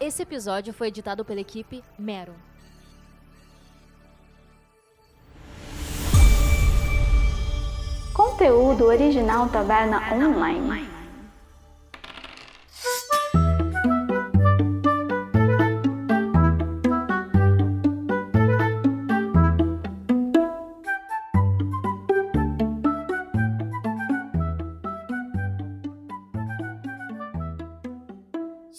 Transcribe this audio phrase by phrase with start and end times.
[0.00, 2.32] Esse episódio foi editado pela equipe Mero.
[8.14, 10.97] Conteúdo original Taverna Online.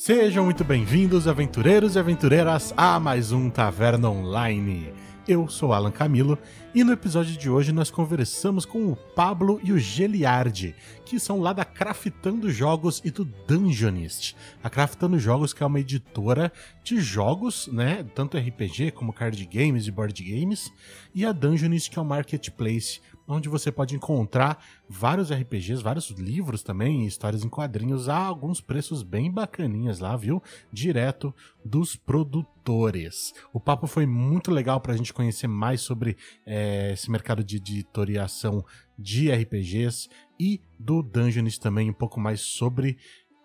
[0.09, 4.91] Sejam muito bem-vindos, aventureiros e aventureiras, a mais um Taverna Online.
[5.27, 6.35] Eu sou Alan Camilo
[6.73, 10.73] e no episódio de hoje nós conversamos com o Pablo e o Geliardi,
[11.05, 14.35] que são lá da Craftando Jogos e do Dungeonist.
[14.63, 16.51] A Craftando Jogos que é uma editora
[16.83, 20.73] de jogos, né, tanto RPG como card games e board games,
[21.13, 26.63] e a Dungeonist que é um marketplace onde você pode encontrar vários RPGs, vários livros
[26.63, 30.41] também, histórias em quadrinhos a alguns preços bem bacaninhas lá, viu?
[30.73, 33.33] Direto dos produtores.
[33.53, 37.57] O papo foi muito legal para a gente conhecer mais sobre é, esse mercado de
[37.57, 38.65] editoriação
[38.97, 40.09] de RPGs
[40.39, 42.97] e do Dungeons também, um pouco mais sobre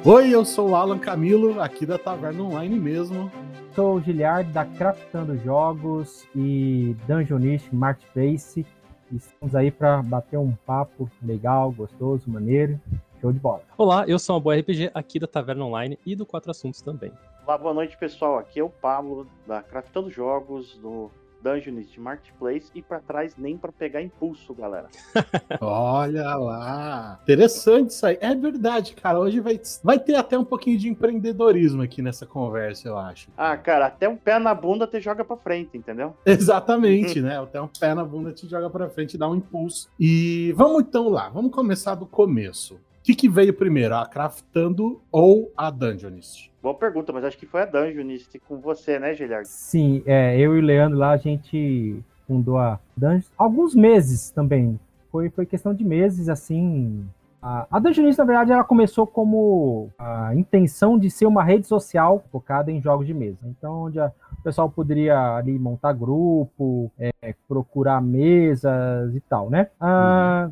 [0.06, 3.32] Oi, eu sou o Alan Camilo, aqui da Taverna Online mesmo.
[3.76, 8.64] Sou o Giliard da Craftando Jogos e Dungeonist Marketplace.
[9.12, 12.80] Estamos aí para bater um papo legal, gostoso, maneiro.
[13.20, 13.64] Show de bola.
[13.76, 17.12] Olá, eu sou o Boa RPG aqui da Taverna Online e do Quatro Assuntos também.
[17.48, 18.38] Olá, boa noite pessoal.
[18.38, 21.10] Aqui é o Pablo da Craftando Jogos, do
[21.44, 24.88] Dungeonist Marketplace e para trás nem para pegar impulso, galera.
[25.60, 27.20] Olha lá.
[27.24, 28.18] Interessante isso aí.
[28.22, 29.20] É verdade, cara.
[29.20, 33.30] Hoje vai, vai ter até um pouquinho de empreendedorismo aqui nessa conversa, eu acho.
[33.38, 36.16] Ah, cara, até um pé na bunda te joga para frente, entendeu?
[36.26, 37.38] Exatamente, né?
[37.38, 39.90] Até um pé na bunda te joga para frente e dá um impulso.
[40.00, 42.76] E vamos então lá, vamos começar do começo.
[42.76, 46.53] O que, que veio primeiro, a Craftando ou a Dungeonist?
[46.64, 49.46] Boa pergunta, mas acho que foi a Dungeonist com você, né, Giliard?
[49.46, 53.30] Sim, é, eu e o Leandro lá, a gente fundou a Dungeon.
[53.38, 54.80] Alguns meses também.
[55.12, 57.06] Foi, foi questão de meses, assim.
[57.42, 62.24] A, a Dungeonist, na verdade, ela começou como a intenção de ser uma rede social
[62.32, 63.40] focada em jogos de mesa.
[63.44, 69.68] Então, onde a, o pessoal poderia ali montar grupo, é, procurar mesas e tal, né?
[69.82, 70.50] Ah,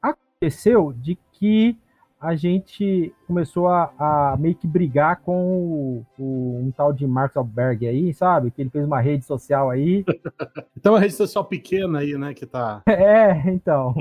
[0.00, 1.76] aconteceu de que
[2.20, 7.36] a gente começou a, a, meio que brigar com o, o, um tal de Mark
[7.36, 8.50] Alberg aí, sabe?
[8.50, 10.04] Que ele fez uma rede social aí.
[10.76, 12.34] então, uma rede social pequena aí, né?
[12.34, 12.82] Que tá.
[12.88, 13.94] É, então.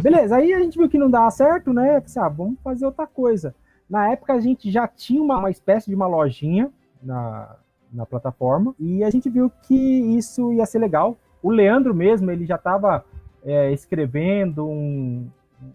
[0.00, 2.00] Beleza, aí a gente viu que não dava certo, né?
[2.00, 3.54] Pensei, ah, vamos fazer outra coisa.
[3.90, 6.70] Na época a gente já tinha uma, uma espécie de uma lojinha
[7.02, 7.56] na,
[7.92, 11.16] na plataforma e a gente viu que isso ia ser legal.
[11.42, 13.04] O Leandro mesmo, ele já estava
[13.44, 15.28] é, escrevendo um,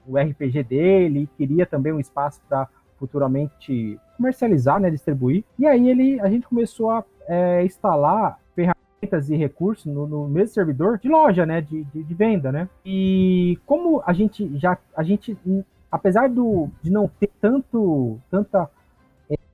[0.08, 2.68] o RPG dele, queria também um espaço para
[2.98, 5.44] futuramente comercializar, né, distribuir.
[5.58, 10.54] E aí ele, a gente começou a é, instalar ferramentas e recursos no, no, mesmo
[10.54, 12.68] servidor de loja, né, de, de, de, venda, né.
[12.86, 15.38] E como a gente já, a gente,
[15.90, 18.70] apesar do, de não ter tanto, tanta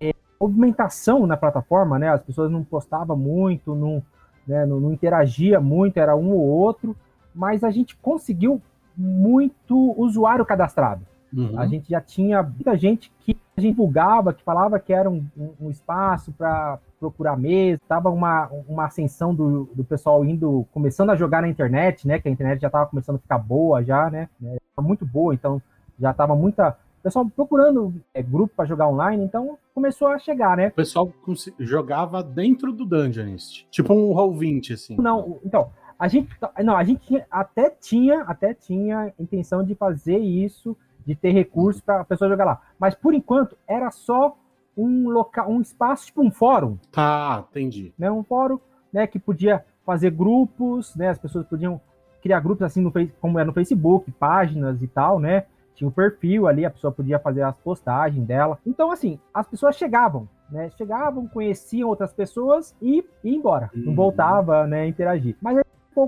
[0.02, 4.02] é, movimentação na plataforma, né, as pessoas não postavam muito, não,
[4.48, 6.96] né, não, não interagia muito, era um ou outro,
[7.34, 8.60] mas a gente conseguiu
[8.98, 11.02] muito usuário cadastrado.
[11.34, 11.60] Uhum.
[11.60, 15.26] A gente já tinha muita gente que a gente divulgava, que falava que era um,
[15.38, 21.10] um, um espaço para procurar mesa, estava uma, uma ascensão do, do pessoal indo, começando
[21.10, 22.20] a jogar na internet, né?
[22.20, 24.30] Que a internet já estava começando a ficar boa já, né?
[24.40, 25.62] né muito boa, então
[26.00, 30.70] já estava muita pessoal procurando é, grupo para jogar online, então começou a chegar, né?
[30.70, 31.14] O pessoal
[31.60, 34.98] jogava dentro do Dungeonist, tipo um Roll20, assim.
[34.98, 36.30] Não, então, a gente,
[36.64, 40.76] não, a gente até tinha, até tinha intenção de fazer isso,
[41.06, 42.62] de ter recursos para a pessoa jogar lá.
[42.80, 44.36] Mas por enquanto era só
[44.78, 46.78] um local, um espaço tipo um fórum.
[46.92, 47.94] Tá, entendi.
[47.98, 48.60] Né, um fórum,
[48.92, 51.80] né, que podia fazer grupos, né, as pessoas podiam
[52.22, 52.92] criar grupos assim no
[53.22, 55.46] como é no Facebook, páginas e tal, né?
[55.76, 58.58] tinha um perfil ali, a pessoa podia fazer as postagens dela.
[58.66, 60.70] Então, assim, as pessoas chegavam, né?
[60.78, 63.70] Chegavam, conheciam outras pessoas e ia embora.
[63.74, 63.96] Não Uhum.
[63.96, 65.36] voltava, né, a interagir.
[65.42, 65.60] Mas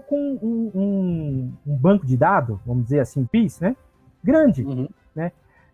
[0.02, 3.76] com um, um- um banco de dados, vamos dizer assim, PIS, né?
[4.24, 4.64] Grande.
[4.64, 4.88] Uhum.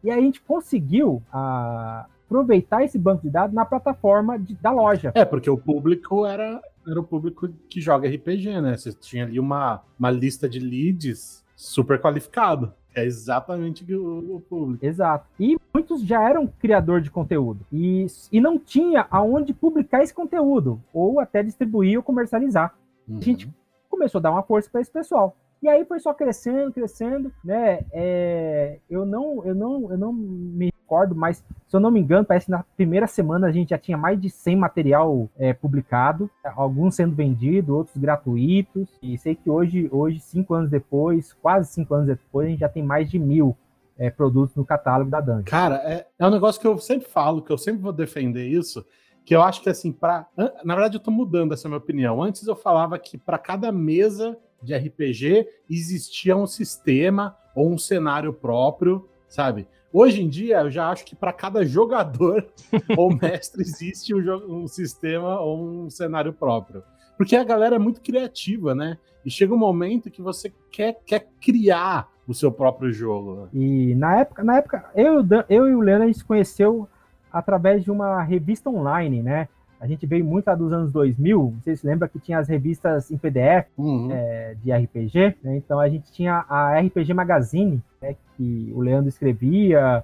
[0.03, 4.69] E aí a gente conseguiu ah, aproveitar esse banco de dados na plataforma de- da
[4.71, 5.11] loja.
[5.15, 8.75] É, porque o público era, era o público que joga RPG, né?
[8.75, 12.73] Você tinha ali uma, uma lista de leads super qualificado.
[12.95, 14.85] É exatamente o, o público.
[14.85, 15.25] Exato.
[15.39, 17.65] E muitos já eram criador de conteúdo.
[17.71, 20.81] E, e não tinha aonde publicar esse conteúdo.
[20.93, 22.75] Ou até distribuir ou comercializar.
[23.07, 23.21] Uhum.
[23.21, 23.49] gente-
[23.93, 25.37] Começou a dar uma força para esse pessoal.
[25.61, 27.85] E aí foi só crescendo, crescendo, né?
[27.93, 31.37] É, eu não, eu não, eu não me recordo, mas
[31.67, 34.19] se eu não me engano, parece que na primeira semana a gente já tinha mais
[34.19, 38.89] de 100 material é, publicado, alguns sendo vendidos, outros gratuitos.
[38.99, 42.69] E sei que hoje, hoje, cinco anos depois, quase cinco anos depois, a gente já
[42.69, 43.55] tem mais de mil
[43.95, 45.43] é, produtos no catálogo da Dungeon.
[45.43, 48.83] Cara, é, é um negócio que eu sempre falo, que eu sempre vou defender isso,
[49.25, 50.27] que eu acho que assim, para
[50.63, 52.21] na verdade eu tô mudando essa minha opinião.
[52.21, 58.33] Antes eu falava que para cada mesa de RPG existia um sistema ou um cenário
[58.33, 59.67] próprio, sabe?
[59.91, 62.45] Hoje em dia eu já acho que para cada jogador
[62.97, 66.83] ou mestre existe um, um sistema ou um cenário próprio.
[67.17, 68.97] Porque a galera é muito criativa, né?
[69.23, 73.35] E chega um momento que você quer, quer criar o seu próprio jogo.
[73.35, 73.49] né?
[73.53, 76.87] E na época, na época eu, eu e o Leandro, a gente se conheceu
[77.33, 79.49] através de uma revista online, né?
[79.81, 83.11] A gente veio muito lá dos anos 2000, vocês se lembram que tinha as revistas
[83.11, 84.09] em PDF Uhum.
[84.11, 85.57] é, de RPG, né?
[85.57, 88.15] Então a gente tinha a RPG Magazine, né?
[88.37, 90.03] que o Leandro escrevia,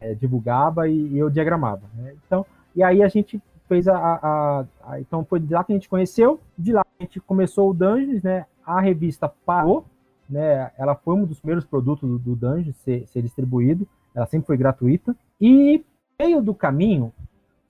[0.00, 2.14] é, divulgava e, e eu diagramava, né?
[2.26, 2.46] Então,
[2.76, 5.88] e aí a gente fez a, a- a- Então foi de lá que a gente
[5.88, 8.46] conheceu, de lá a gente começou o Dungeons, né?
[8.64, 9.84] A revista parou,
[10.28, 10.70] né?
[10.78, 14.56] Ela foi um dos primeiros produtos do, do Dungeons ser, ser distribuído, ela sempre foi
[14.56, 15.16] gratuita.
[15.40, 15.84] E
[16.20, 17.12] meio do caminho,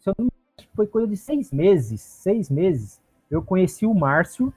[0.01, 3.01] se eu não me engano, foi coisa de seis meses, seis meses,
[3.31, 4.53] eu conheci o Márcio,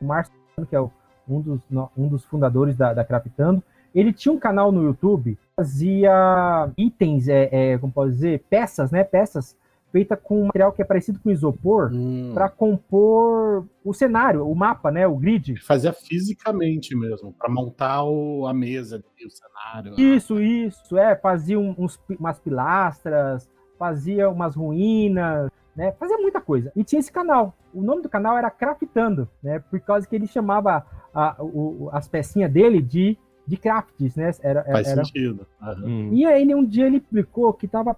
[0.00, 0.34] o Márcio,
[0.66, 1.60] que é um dos,
[1.96, 3.62] um dos fundadores da, da Craftando.
[3.94, 9.04] Ele tinha um canal no YouTube, fazia itens, é, é, como pode dizer, peças, né?
[9.04, 9.54] Peças
[9.94, 12.32] feita com um material que é parecido com isopor Hum.
[12.34, 15.06] para compor o cenário, o mapa, né?
[15.06, 15.56] O grid.
[15.64, 19.94] Fazia fisicamente mesmo, para montar o- a mesa, ali, o cenário.
[19.96, 23.48] Isso, isso, é, fazia um- uns, umas pilastras,
[23.78, 25.92] fazia umas ruínas, né?
[25.92, 26.72] Fazia muita coisa.
[26.74, 27.54] E tinha esse canal.
[27.72, 29.60] O nome do canal era Craftando, né?
[29.60, 34.32] Por causa que ele chamava a- o- as pecinhas dele de, de crafts, né?
[34.42, 35.46] Era, Faz era, sentido.
[35.62, 35.84] Aham.
[35.86, 36.10] Hum.
[36.12, 37.96] E aí ele, um dia ele explicou que estava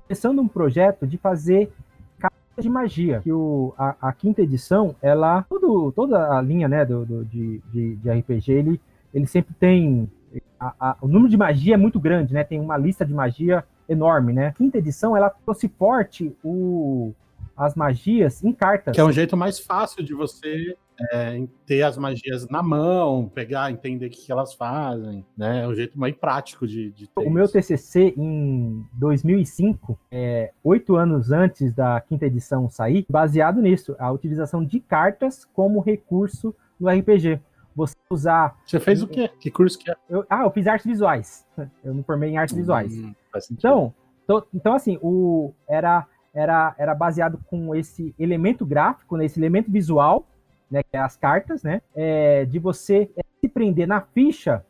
[0.00, 1.70] começando um projeto de fazer
[2.18, 3.20] cartas de magia.
[3.20, 5.42] Que o, a, a quinta edição, ela.
[5.48, 8.80] Tudo, toda a linha né, do, do- de, de, de RPG, ele,
[9.12, 10.10] ele sempre tem.
[10.58, 12.44] a- a- o número de magia é muito grande, né?
[12.44, 14.52] Tem uma lista de magia enorme, né?
[14.56, 17.12] Quinta edição, ela trouxe forte o,
[17.58, 18.94] as magias em cartas.
[18.94, 20.76] Que é um jeito mais fácil de você
[21.12, 25.64] é, ter as magias na mão, pegar, entender o que, elas fazem, né?
[25.64, 27.52] É um jeito mais prático de, de ter O meu isso.
[27.52, 34.64] TCC em 2005, é, oito anos antes da quinta edição sair, baseado nisso, a utilização
[34.64, 37.40] de cartas como recurso no RPG.
[37.74, 38.58] Você usar.
[38.66, 39.30] Você fez o quê?
[39.38, 39.94] Que curso que é?
[40.08, 41.46] eu- ah, eu fiz artes visuais.
[41.84, 42.92] Eu me formei em artes visuais.
[42.92, 43.94] Hum, sentido.
[44.24, 46.04] Então, então assim, o, era,
[46.38, 50.26] era, era baseado com esse elemento gráfico, né, esse elemento visual,
[50.70, 54.64] né, que é as cartas, né, é, de você é, se prender na ficha,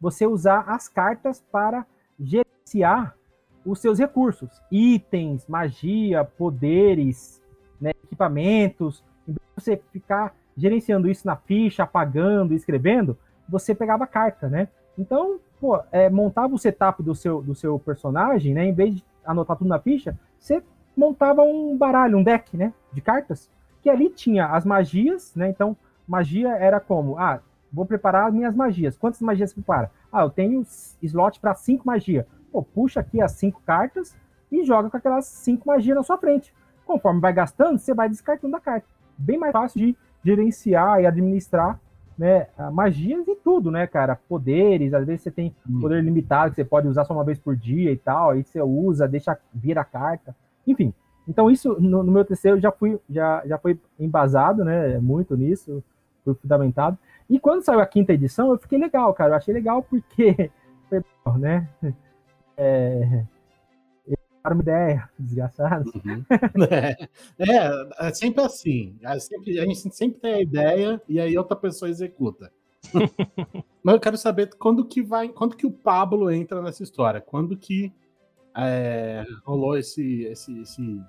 [0.00, 1.86] você usar as cartas para
[2.20, 3.16] gerenciar
[3.64, 7.42] os seus recursos, itens, magia, poderes,
[7.80, 9.02] né, equipamentos.
[9.56, 13.16] Você ficar gerenciando isso na ficha, apagando, escrevendo,
[13.48, 14.68] você pegava a carta, né?
[14.98, 18.66] Então, pô, é, montava o setup do seu, do seu personagem, né?
[18.66, 20.62] Em vez de anotar tudo na ficha, você
[20.96, 22.72] montava um baralho, um deck, né?
[22.92, 23.50] De cartas,
[23.82, 25.48] que ali tinha as magias, né?
[25.48, 27.40] Então, magia era como, ah,
[27.72, 28.96] vou preparar as minhas magias.
[28.96, 29.90] Quantas magias você prepara?
[30.12, 30.64] Ah, eu tenho
[31.02, 32.24] slot para cinco magias.
[32.52, 34.16] Pô, puxa aqui as cinco cartas
[34.50, 36.54] e joga com aquelas cinco magias na sua frente.
[36.86, 38.86] Conforme vai gastando, você vai descartando a carta.
[39.18, 41.80] Bem mais fácil de gerenciar e administrar
[42.16, 44.14] né, magias e tudo, né, cara?
[44.28, 45.80] Poderes, às vezes você tem Hum.
[45.80, 48.62] poder limitado que você pode usar só uma vez por dia e tal, aí você
[48.62, 50.34] usa, deixa vir a carta,
[50.66, 50.92] enfim.
[51.26, 55.36] Então isso no, no meu TCC eu já fui já, já foi embasado, né, muito
[55.36, 55.82] nisso,
[56.24, 56.98] foi fundamentado.
[57.28, 60.50] E quando saiu a quinta edição, eu fiquei legal, cara, eu achei legal porque,
[61.38, 61.68] né,
[62.56, 63.24] é,
[64.44, 65.84] era uma ideia desgraçada.
[65.86, 66.22] Uhum.
[66.70, 68.94] é, é, é sempre assim.
[69.02, 72.52] É sempre- a gente sempre tem a ideia e aí outra pessoa executa.
[73.82, 77.56] Mas eu quero saber quando que vai, quando que o Pablo entra nessa história, quando
[77.56, 77.90] que
[78.56, 81.00] é, rolou esse, esse, esse,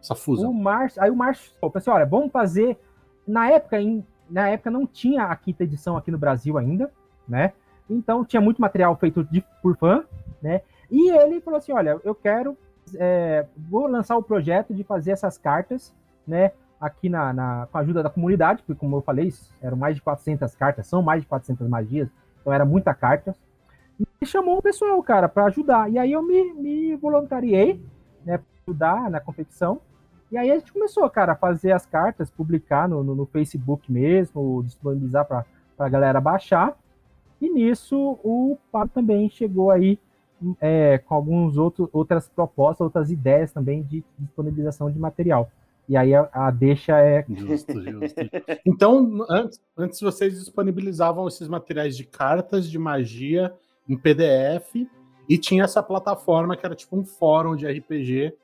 [0.00, 0.52] essa O fusão.
[0.52, 2.78] Márcio, aí o Márcio falou assim, olha, vamos fazer.
[3.26, 6.90] Na época, em- na época não tinha a quinta edição aqui no Brasil ainda,
[7.28, 7.52] né?
[7.90, 10.04] Então tinha muito material feito de- por fã,
[10.40, 10.62] né?
[10.90, 12.56] E ele falou assim, olha, eu quero,
[12.96, 15.94] é, vou lançar o projeto de fazer essas cartas,
[16.26, 16.52] né?
[16.80, 20.02] Aqui na, na- com a ajuda da comunidade, porque como eu falei, eram mais de
[20.02, 22.08] 400 cartas, são mais de 400 magias,
[22.40, 23.34] então era muita carta.
[24.20, 25.90] E chamou o pessoal, cara, para ajudar.
[25.90, 27.84] E aí eu me, me voluntariei,
[28.24, 29.80] né, para ajudar na confecção.
[30.30, 33.90] E aí a gente começou, cara, a fazer as cartas, publicar no, no, no Facebook
[33.92, 35.44] mesmo, disponibilizar para
[35.78, 36.78] a galera baixar.
[37.40, 39.98] E nisso o Pablo também chegou aí
[40.60, 45.50] é, com algumas outras propostas, outras ideias também de disponibilização de material.
[45.88, 47.24] E aí a, a deixa é.
[47.28, 48.20] Justo, justo.
[48.64, 53.52] Então, antes, antes vocês disponibilizavam esses materiais de cartas de magia
[53.88, 54.86] em PDF
[55.28, 58.34] e tinha essa plataforma que era tipo um fórum de RPG,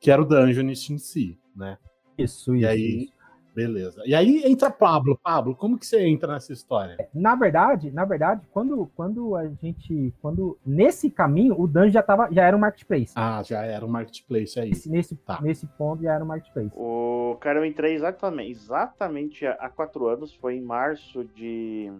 [0.00, 1.78] que era o Dungeonist em si, né?
[2.18, 2.68] Isso, E isso.
[2.68, 3.12] aí, isso.
[3.54, 4.02] beleza.
[4.06, 5.18] E aí entra Pablo.
[5.22, 6.96] Pablo, como que você entra nessa história?
[7.14, 10.14] Na verdade, na verdade, quando, quando a gente.
[10.20, 13.12] Quando, nesse caminho, o Dungeon já, tava, já era um marketplace.
[13.16, 14.68] Ah, já era um marketplace aí.
[14.70, 15.40] Nesse, nesse, Tá.
[15.42, 16.70] nesse ponto já era um marketplace.
[16.74, 21.90] O cara, eu entrei exatamente, exatamente há quatro anos, foi em março de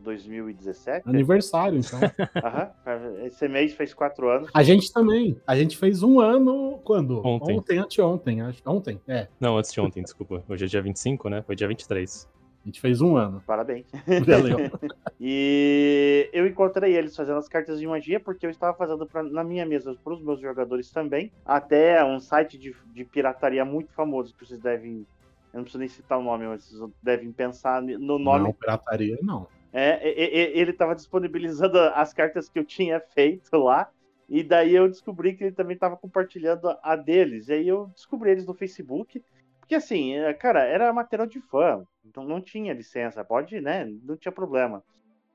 [0.00, 1.08] 2017.
[1.08, 1.98] Aniversário, então.
[2.44, 2.70] Aham,
[3.24, 4.50] esse mês fez quatro anos.
[4.54, 5.40] A gente também.
[5.46, 7.18] A gente fez um ano quando?
[7.26, 7.58] Ontem.
[7.58, 8.62] Ontem, anteontem, acho.
[8.66, 9.28] Ontem, é.
[9.40, 10.42] Não, antes de ontem, desculpa.
[10.48, 11.42] Hoje é dia 25, né?
[11.42, 12.28] Foi dia 23.
[12.64, 13.42] A gente fez um ano.
[13.46, 13.86] Parabéns.
[14.26, 14.58] Valeu.
[15.20, 19.42] E eu encontrei eles fazendo as cartas de magia, porque eu estava fazendo pra- na
[19.42, 21.32] minha mesa para os meus jogadores também.
[21.44, 25.04] Até um site de, de pirataria muito famoso, que vocês devem.
[25.52, 28.44] Eu não preciso nem citar o nome, mas vocês devem pensar no nome.
[28.44, 29.48] Não, pirataria, não.
[29.72, 30.00] É,
[30.58, 33.90] ele estava disponibilizando as cartas que eu tinha feito lá.
[34.28, 37.48] E daí eu descobri que ele também estava compartilhando a deles.
[37.48, 39.22] E aí eu descobri eles no Facebook.
[39.60, 41.84] Porque assim, é, cara, era material de fã.
[42.04, 43.24] Então não tinha licença.
[43.24, 43.86] Pode, né?
[44.04, 44.82] Não tinha problema.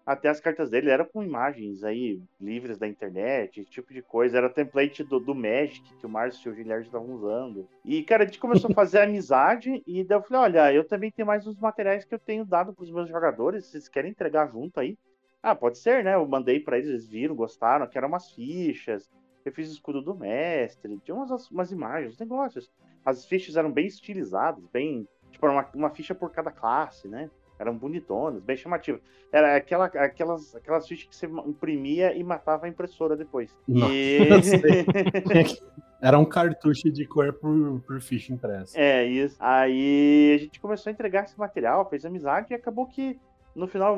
[0.05, 4.37] Até as cartas dele eram com imagens aí livres da internet, esse tipo de coisa.
[4.37, 7.67] Era template do, do Magic que o Márcio e o Giliard estavam usando.
[7.85, 9.81] E, cara, a gente começou a fazer amizade.
[9.87, 12.73] E daí eu falei: olha, eu também tenho mais uns materiais que eu tenho dado
[12.73, 13.65] para os meus jogadores.
[13.65, 14.97] Vocês querem entregar junto aí?
[15.41, 16.15] Ah, pode ser, né?
[16.15, 19.09] Eu mandei para eles, eles viram, gostaram, que eram umas fichas.
[19.45, 22.71] Eu fiz o escudo do mestre, tinha umas, umas imagens, uns negócios.
[23.05, 25.07] As fichas eram bem estilizadas, bem.
[25.31, 27.29] Tipo, uma, uma ficha por cada classe, né?
[27.59, 29.01] Eram bonitonas, bem chamativas.
[29.31, 33.55] Era aquela, aquelas, aquelas fichas que você imprimia e matava a impressora depois.
[33.67, 34.27] Nossa, E...
[36.01, 38.77] Era um cartucho de cor por, por ficha impressa.
[38.77, 39.37] É, isso.
[39.39, 43.17] Aí a gente começou a entregar esse material, fez amizade e acabou que
[43.55, 43.95] no final,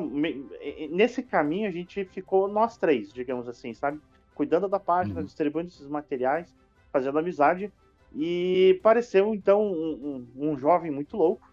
[0.90, 3.98] nesse caminho, a gente ficou nós três, digamos assim, sabe?
[4.34, 5.24] Cuidando da página, Uhum.
[5.26, 6.54] distribuindo esses materiais,
[6.92, 7.72] fazendo amizade.
[8.14, 11.45] E pareceu então um, um- um jovem muito louco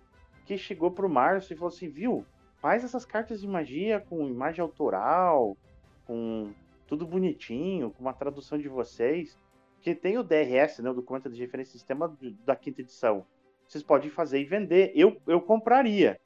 [0.45, 2.25] que chegou pro Márcio e falou assim: viu,
[2.57, 5.57] faz essas cartas de magia com imagem autoral,
[6.05, 6.53] com
[6.88, 9.38] tudo bonitinho, com uma tradução de vocês.
[9.81, 13.25] Que tem o DRS, né, o documento de referência sistema da quinta edição.
[13.67, 14.93] Vocês podem fazer e vender.
[14.95, 16.19] Eu, eu compraria.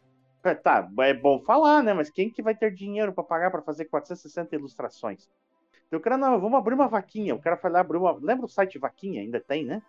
[0.43, 1.93] É, Tá, é bom falar, né?
[1.93, 5.27] Mas quem que vai ter dinheiro para pagar para fazer 460 ilustrações?
[5.87, 7.33] Então, o cara, não, vamos abrir uma vaquinha.
[7.33, 8.11] O cara foi lá uma.
[8.21, 9.21] Lembra o site Vaquinha?
[9.21, 9.81] Ainda tem, né?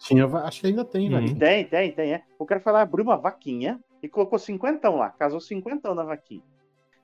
[0.00, 1.34] Tinha, acho que ainda tem, Uhum.
[1.36, 2.22] Tem, tem, tem, é.
[2.38, 6.42] O cara foi lá abrir uma vaquinha e colocou cinquentão lá, casou cinquentão na vaquinha.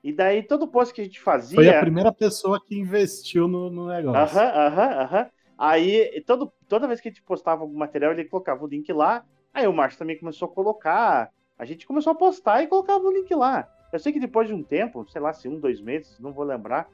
[0.03, 1.55] E daí todo post que a gente fazia.
[1.55, 4.39] Foi a primeira pessoa que investiu no, no negócio.
[4.39, 5.29] Aham, aham, aham.
[5.57, 9.23] Aí, todo, toda vez que a gente postava algum material, ele colocava o link lá.
[9.53, 11.29] Aí o Márcio também começou a colocar.
[11.57, 13.67] A gente começou a postar e colocava o link lá.
[13.91, 16.45] Eu sei que depois de um tempo, sei lá, se um, dois meses, não vou
[16.45, 16.87] lembrar,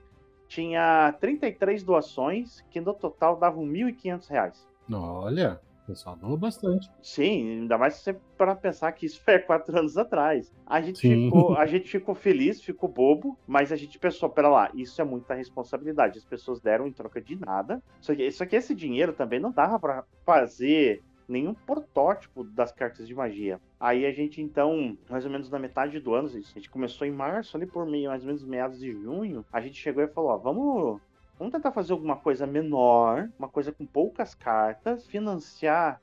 [0.48, 4.68] tinha 33 doações, que no total davam 1.500 reais.
[4.92, 6.90] Olha, o pessoal doou bastante.
[7.02, 10.52] Sim, ainda mais se você para pensar que isso foi há quatro anos atrás.
[10.66, 11.26] A gente, Sim.
[11.26, 15.06] ficou, a gente ficou feliz, ficou bobo, mas a gente pensou, pera lá, isso é
[15.06, 16.18] muita responsabilidade.
[16.18, 17.82] As pessoas deram em troca de nada.
[18.00, 23.08] Só que, só que esse dinheiro também não dava para fazer nenhum protótipo das cartas
[23.08, 23.60] de magia.
[23.80, 27.12] Aí a gente, então, mais ou menos na metade do ano, a gente começou em
[27.12, 30.32] março, ali por meio, mais ou menos meados de junho, a gente chegou e falou,
[30.32, 31.02] ó, vamos
[31.38, 36.02] Vamos tentar fazer alguma coisa menor, uma coisa com poucas cartas, financiar,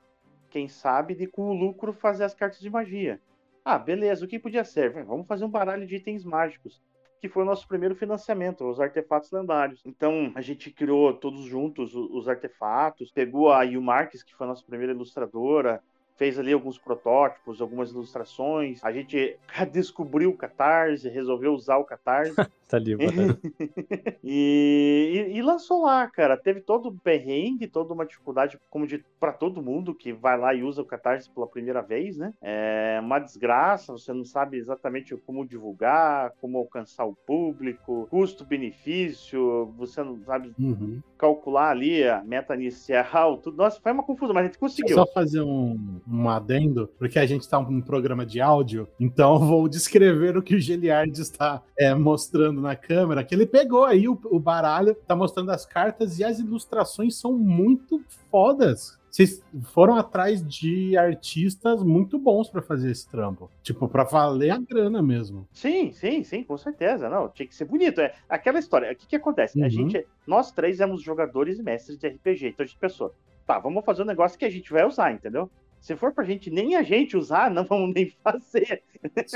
[0.50, 3.20] quem sabe, e com o lucro fazer as cartas de magia.
[3.64, 5.04] Ah, beleza, o que podia ser?
[5.04, 6.82] Vamos fazer um baralho de itens mágicos,
[7.20, 9.82] que foi o nosso primeiro financiamento, os artefatos lendários.
[9.87, 14.50] Então, a gente criou todos juntos os artefatos, pegou a Yu Marques, que foi a
[14.50, 15.80] nossa primeira ilustradora,
[16.16, 18.82] fez ali alguns protótipos, algumas ilustrações.
[18.84, 19.38] A gente
[19.70, 22.34] descobriu o Catarse, resolveu usar o Catarse.
[22.71, 23.39] Tá ali, mano.
[24.23, 26.37] e, e, e, lançou lá, cara.
[26.37, 30.55] Teve todo o perrengue, toda uma dificuldade, como de para todo mundo que vai lá
[30.55, 32.33] e usa o Catarse pela primeira vez, né?
[32.41, 40.03] É uma desgraça, você não sabe exatamente como divulgar, como alcançar o público, custo-benefício, você
[40.03, 41.00] não sabe Uhum.
[41.19, 43.57] calcular ali a meta inicial, tudo.
[43.57, 44.95] Nossa, foi uma confusão, mas a gente conseguiu.
[44.95, 49.41] Só fazer um, um adendo, porque a gente está num programa de áudio, então eu
[49.41, 54.09] vou descrever o que o Geliard está é, mostrando na câmera, que ele pegou aí
[54.09, 59.00] o, o baralho, tá mostrando as cartas e as ilustrações são muito fodas.
[59.11, 63.50] Vocês foram atrás de artistas muito bons para fazer esse trampo.
[63.61, 65.49] Tipo, para valer a grana mesmo.
[65.52, 67.09] Sim, sim, sim, com certeza.
[67.09, 68.00] Não, tinha que ser bonito.
[68.00, 68.93] É aquela história.
[68.93, 69.59] O que, que acontece?
[69.59, 69.64] Uhum.
[69.64, 72.49] A gente, nós três éramos jogadores e mestres de RPG.
[72.49, 73.12] Então a gente pensou,
[73.45, 75.50] tá, vamos fazer um negócio que a gente vai usar, entendeu?
[75.80, 78.82] Se for pra gente nem a gente usar, não vamos nem fazer.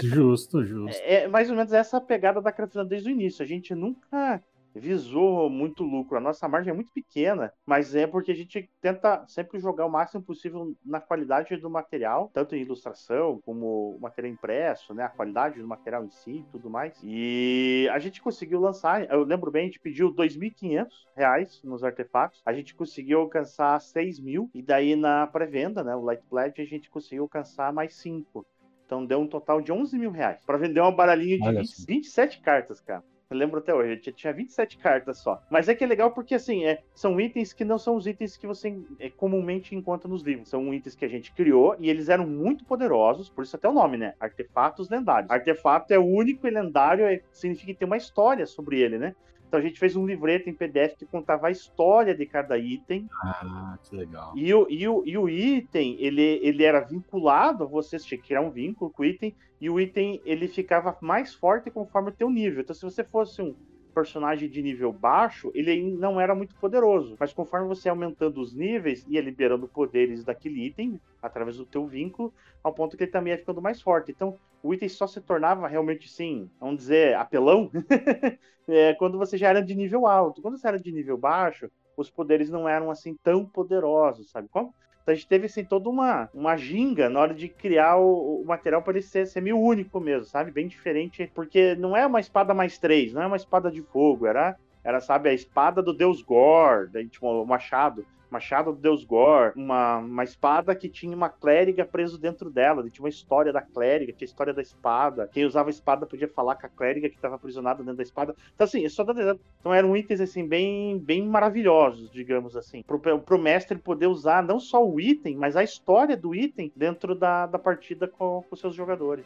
[0.02, 1.00] Justo, justo.
[1.02, 3.42] É, é mais ou menos essa pegada da Craftland desde o início.
[3.42, 4.42] A gente nunca
[4.74, 6.16] visou muito lucro.
[6.16, 9.90] A nossa margem é muito pequena, mas é porque a gente tenta sempre jogar o
[9.90, 15.04] máximo possível na qualidade do material, tanto em ilustração como material impresso, né?
[15.04, 16.98] A qualidade do material em si e tudo mais.
[17.02, 22.42] E a gente conseguiu lançar, eu lembro bem, a gente pediu 2.500 reais nos artefatos,
[22.44, 25.94] a gente conseguiu alcançar 6 mil, e daí na pré-venda, né?
[25.94, 28.46] O Light Pledge, a gente conseguiu alcançar mais 5.
[28.86, 31.68] Então deu um total de 11 mil reais para vender uma baralhinha de Olha 20,
[31.68, 31.84] só.
[31.86, 33.02] 27 cartas, cara.
[33.30, 35.42] Eu lembro até hoje, eu tinha 27 cartas só.
[35.50, 38.36] Mas é que é legal porque, assim, é, são itens que não são os itens
[38.36, 40.50] que você é, comumente encontra nos livros.
[40.50, 43.72] São itens que a gente criou e eles eram muito poderosos, por isso até o
[43.72, 44.14] nome, né?
[44.20, 45.30] Artefatos lendários.
[45.30, 49.14] Artefato é único e lendário, é, significa que tem uma história sobre ele, né?
[49.54, 53.08] Então a gente fez um livreto em PDF que contava a história de cada item.
[53.22, 54.32] Ah, que legal.
[54.36, 58.40] E o, e o, e o item, ele, ele era vinculado, você tinha que criar
[58.40, 62.28] um vínculo com o item, e o item ele ficava mais forte conforme o teu
[62.28, 62.62] nível.
[62.62, 63.54] Então, se você fosse um
[63.94, 67.16] personagem de nível baixo, ele não era muito poderoso.
[67.18, 72.34] Mas conforme você aumentando os níveis, ia liberando poderes daquele item, através do teu vínculo,
[72.62, 74.10] ao ponto que ele também ia ficando mais forte.
[74.10, 77.70] Então, o item só se tornava realmente, sim, vamos dizer, apelão,
[78.68, 80.42] é, quando você já era de nível alto.
[80.42, 84.74] Quando você era de nível baixo, os poderes não eram assim tão poderosos, sabe como?
[85.04, 88.44] Então a gente teve assim toda uma, uma ginga na hora de criar o, o
[88.46, 90.50] material para ele ser, ser meio único mesmo, sabe?
[90.50, 94.26] Bem diferente, porque não é uma espada mais três, não é uma espada de fogo,
[94.26, 98.06] era, era sabe, a espada do deus Gor, daí, tipo, o machado.
[98.34, 103.04] Machado do Deus Gor, uma, uma espada que tinha uma clériga preso dentro dela, tinha
[103.04, 105.28] uma história da clériga, tinha a história da espada.
[105.32, 108.34] Quem usava a espada podia falar com a clériga que estava aprisionada dentro da espada.
[108.52, 109.40] Então, assim, só dando exemplo.
[109.60, 112.82] Então eram itens assim, bem, bem maravilhosos, digamos assim.
[112.82, 117.14] Pro, pro mestre poder usar não só o item, mas a história do item dentro
[117.14, 119.24] da, da partida com, com seus jogadores.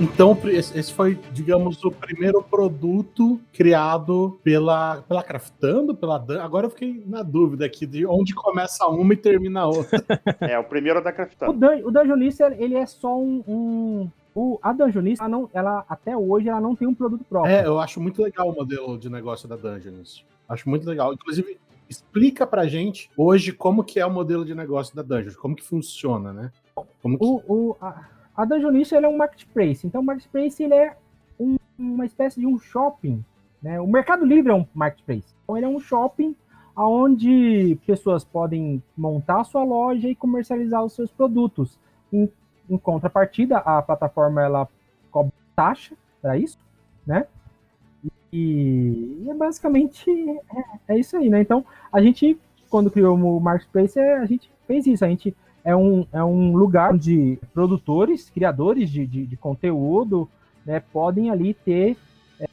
[0.00, 6.40] Então, esse foi, digamos, o primeiro produto criado pela, pela Craftando, pela Dan.
[6.40, 9.98] Agora eu fiquei na dúvida aqui de onde começa uma e termina a outra.
[10.40, 11.52] É, o primeiro da O, Craftando.
[11.54, 13.42] Dan, o Dungeonista, ele é só um.
[13.48, 17.52] um- o, a Dungeonista, ela não, ela, até hoje, ela não tem um produto próprio.
[17.52, 20.24] É, eu acho muito legal o modelo de negócio da Dungeons.
[20.48, 21.12] Acho muito legal.
[21.12, 21.58] Inclusive,
[21.90, 25.64] explica pra gente hoje como que é o modelo de negócio da Dungeons, como que
[25.64, 26.52] funciona, né?
[27.02, 27.24] Como que...
[27.24, 28.04] O, o, a,
[28.38, 29.84] a Dungeonista é um marketplace.
[29.84, 30.96] Então, o marketplace ele é
[31.40, 33.24] um- uma espécie de um shopping.
[33.60, 33.80] Né?
[33.80, 35.34] O Mercado Livre é um marketplace.
[35.42, 36.36] Então, ele é um shopping
[36.76, 41.76] onde pessoas podem montar a sua loja e comercializar os seus produtos.
[42.12, 42.30] Em,
[42.70, 44.68] em contrapartida, a plataforma ela
[45.10, 46.58] cobra taxa para isso,
[47.04, 47.26] né?
[48.32, 50.08] E, e é basicamente
[50.88, 51.40] é, é isso aí, né?
[51.40, 52.38] Então, a gente,
[52.70, 55.04] quando criou o marketplace, a gente fez isso.
[55.04, 60.28] A gente é um, é um lugar onde produtores, criadores de, de, de conteúdo,
[60.64, 61.96] né, podem ali ter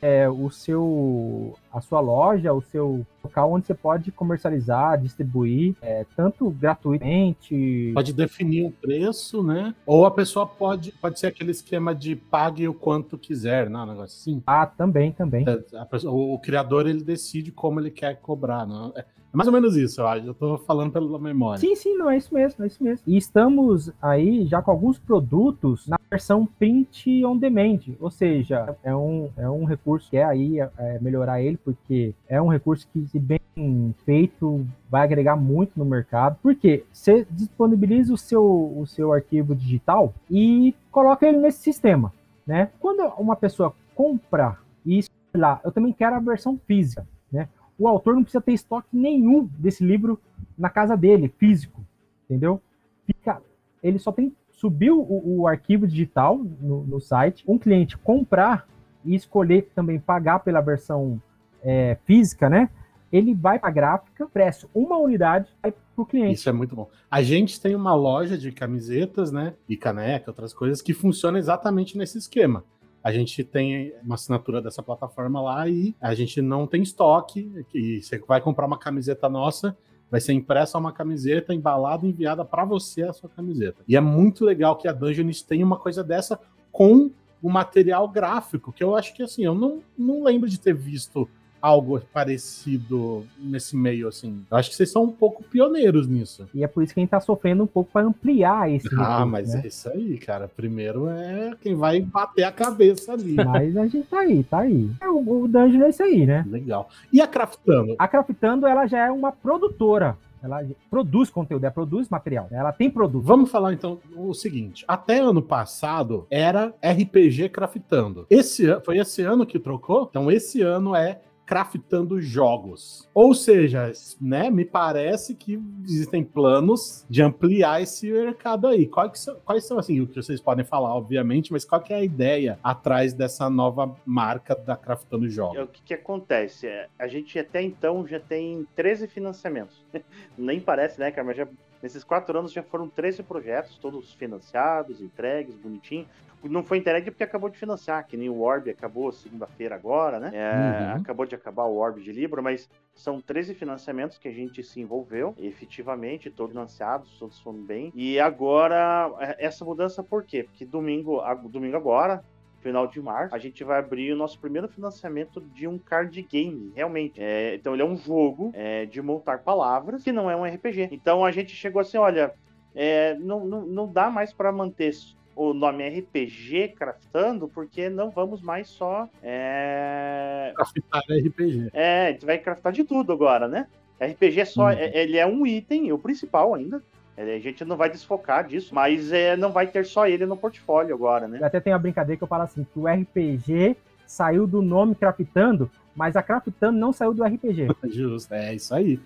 [0.01, 6.05] é, o seu, a sua loja, o seu local onde você pode comercializar, distribuir, é,
[6.15, 7.91] tanto gratuitamente.
[7.93, 9.73] Pode definir um preço, né?
[9.85, 13.79] Ou a pessoa pode, pode ser aquele esquema de pague o quanto quiser, né?
[13.79, 14.41] Um negócio assim.
[14.45, 15.45] Ah, também, também.
[15.47, 18.91] É, pessoa- o, o criador ele decide como ele quer cobrar, não?
[18.95, 19.05] É, é
[19.38, 20.25] mais ou menos isso, eu acho.
[20.27, 21.59] Eu tô falando pela memória.
[21.59, 23.03] Sim, sim, não, é isso mesmo, é isso mesmo.
[23.05, 28.95] E estamos aí já com alguns produtos na versão print on demand, ou seja, é
[28.95, 32.99] um, é um recurso que é aí é, melhorar ele, porque é um recurso que
[33.15, 36.38] se bem feito, vai agregar muito no mercado.
[36.43, 42.12] Porque você disponibiliza o seu, o seu arquivo digital e coloca ele nesse sistema,
[42.45, 42.71] né?
[42.78, 44.99] Quando uma pessoa compra e
[45.34, 47.47] lá, eu também quero a versão física, né?
[47.80, 50.19] O autor não precisa ter estoque nenhum desse livro
[50.58, 51.82] na casa dele, físico,
[52.25, 52.62] entendeu?
[53.06, 53.41] Fica,
[53.82, 58.67] ele só tem subir o, o arquivo digital no, no, site, um cliente comprar
[59.06, 61.21] e escolher também pagar pela versão
[61.62, 62.69] é, física, né?
[63.15, 66.34] Ele vai para a gráfica, presta uma unidade para o cliente.
[66.34, 66.89] Isso é muito bom.
[67.10, 69.54] A gente tem uma loja de camisetas, né?
[69.69, 72.63] E caneca, outras coisas, que funciona exatamente nesse esquema.
[73.01, 77.65] A gente tem uma assinatura dessa plataforma lá e a gente não tem estoque.
[77.73, 79.78] E você vai comprar uma camiseta nossa,
[80.12, 83.84] vai ser impressa uma camiseta, embalada e enviada para você a sua camiseta.
[83.88, 86.39] E é muito legal que a Dungeons tenha uma coisa dessa
[86.71, 90.73] com o material gráfico, que eu acho que assim, eu não, não lembro de ter
[90.73, 91.30] visto
[91.65, 94.45] algo parecido nesse meio, assim.
[94.51, 96.47] Eu acho que vocês são um pouco pioneiros nisso.
[96.54, 98.88] E é por isso que a gente tá sofrendo um pouco para ampliar esse.
[98.93, 99.62] Ah, recurso, mas né?
[99.63, 100.47] é isso aí, cara.
[100.47, 103.34] Primeiro é quem vai bater a cabeça ali.
[103.34, 104.91] Mas a gente tá aí, tá aí.
[105.01, 106.45] É, o, o Dungeon é isso aí, né?
[106.47, 106.88] Legal.
[107.12, 107.95] E a Craftando?
[107.97, 112.88] A Craftando, ela já é uma produtora ela produz conteúdo, ela produz material, ela tem
[112.88, 113.23] produto.
[113.23, 118.28] Vamos falar então o seguinte: até ano passado era RPG craftando.
[118.30, 120.08] Esse foi esse ano que trocou?
[120.08, 123.08] Então esse ano é craftando jogos.
[123.13, 128.88] Ou seja, né, me parece que existem planos de ampliar esse mercado aí.
[128.88, 131.97] Quais são, quais são assim, o que vocês podem falar, obviamente, mas qual que é
[131.97, 135.58] a ideia atrás dessa nova marca da Craftando Jogos?
[135.58, 136.67] É, o que, que acontece?
[136.67, 139.84] É, a gente até então já tem 13 financiamentos.
[140.38, 141.47] Nem parece, né, cara, mas já
[141.81, 146.07] Nesses quatro anos já foram 13 projetos, todos financiados, entregues, bonitinho
[146.49, 150.31] não foi entregue porque acabou de financiar, que nem o Orb acabou segunda-feira agora, né?
[150.33, 151.01] É, uhum.
[151.01, 154.79] Acabou de acabar o Orb de Libra, mas são 13 financiamentos que a gente se
[154.79, 157.91] envolveu, efetivamente, todos financiados, todos foram bem.
[157.95, 160.43] E agora, é, essa mudança por quê?
[160.43, 162.23] Porque domingo, domingo agora,
[162.65, 166.71] final de março, a gente vai abrir o nosso primeiro financiamento de um card game,
[166.75, 167.21] realmente.
[167.21, 170.89] É, então ele é um jogo é, de montar palavras, que não é um RPG.
[170.91, 172.34] Então a gente chegou assim, olha,
[172.73, 174.95] é, não, não, não dá mais para manter
[175.36, 179.08] o nome RPG Craftando, porque não vamos mais só.
[179.21, 180.51] É...
[180.56, 181.69] Craftar RPG.
[181.71, 183.67] É, a gente vai craftar de tudo agora, né?
[184.01, 184.65] RPG é só.
[184.65, 184.71] Uhum.
[184.71, 186.82] É, ele é um item, o principal ainda.
[187.17, 190.93] A gente não vai desfocar disso, mas é, não vai ter só ele no portfólio
[190.93, 191.39] agora, né?
[191.39, 194.95] Eu até tem uma brincadeira que eu falo assim: que o RPG saiu do nome
[194.95, 197.67] Craftando mas a Craftando não saiu do RPG.
[197.89, 198.99] Justo, é isso aí.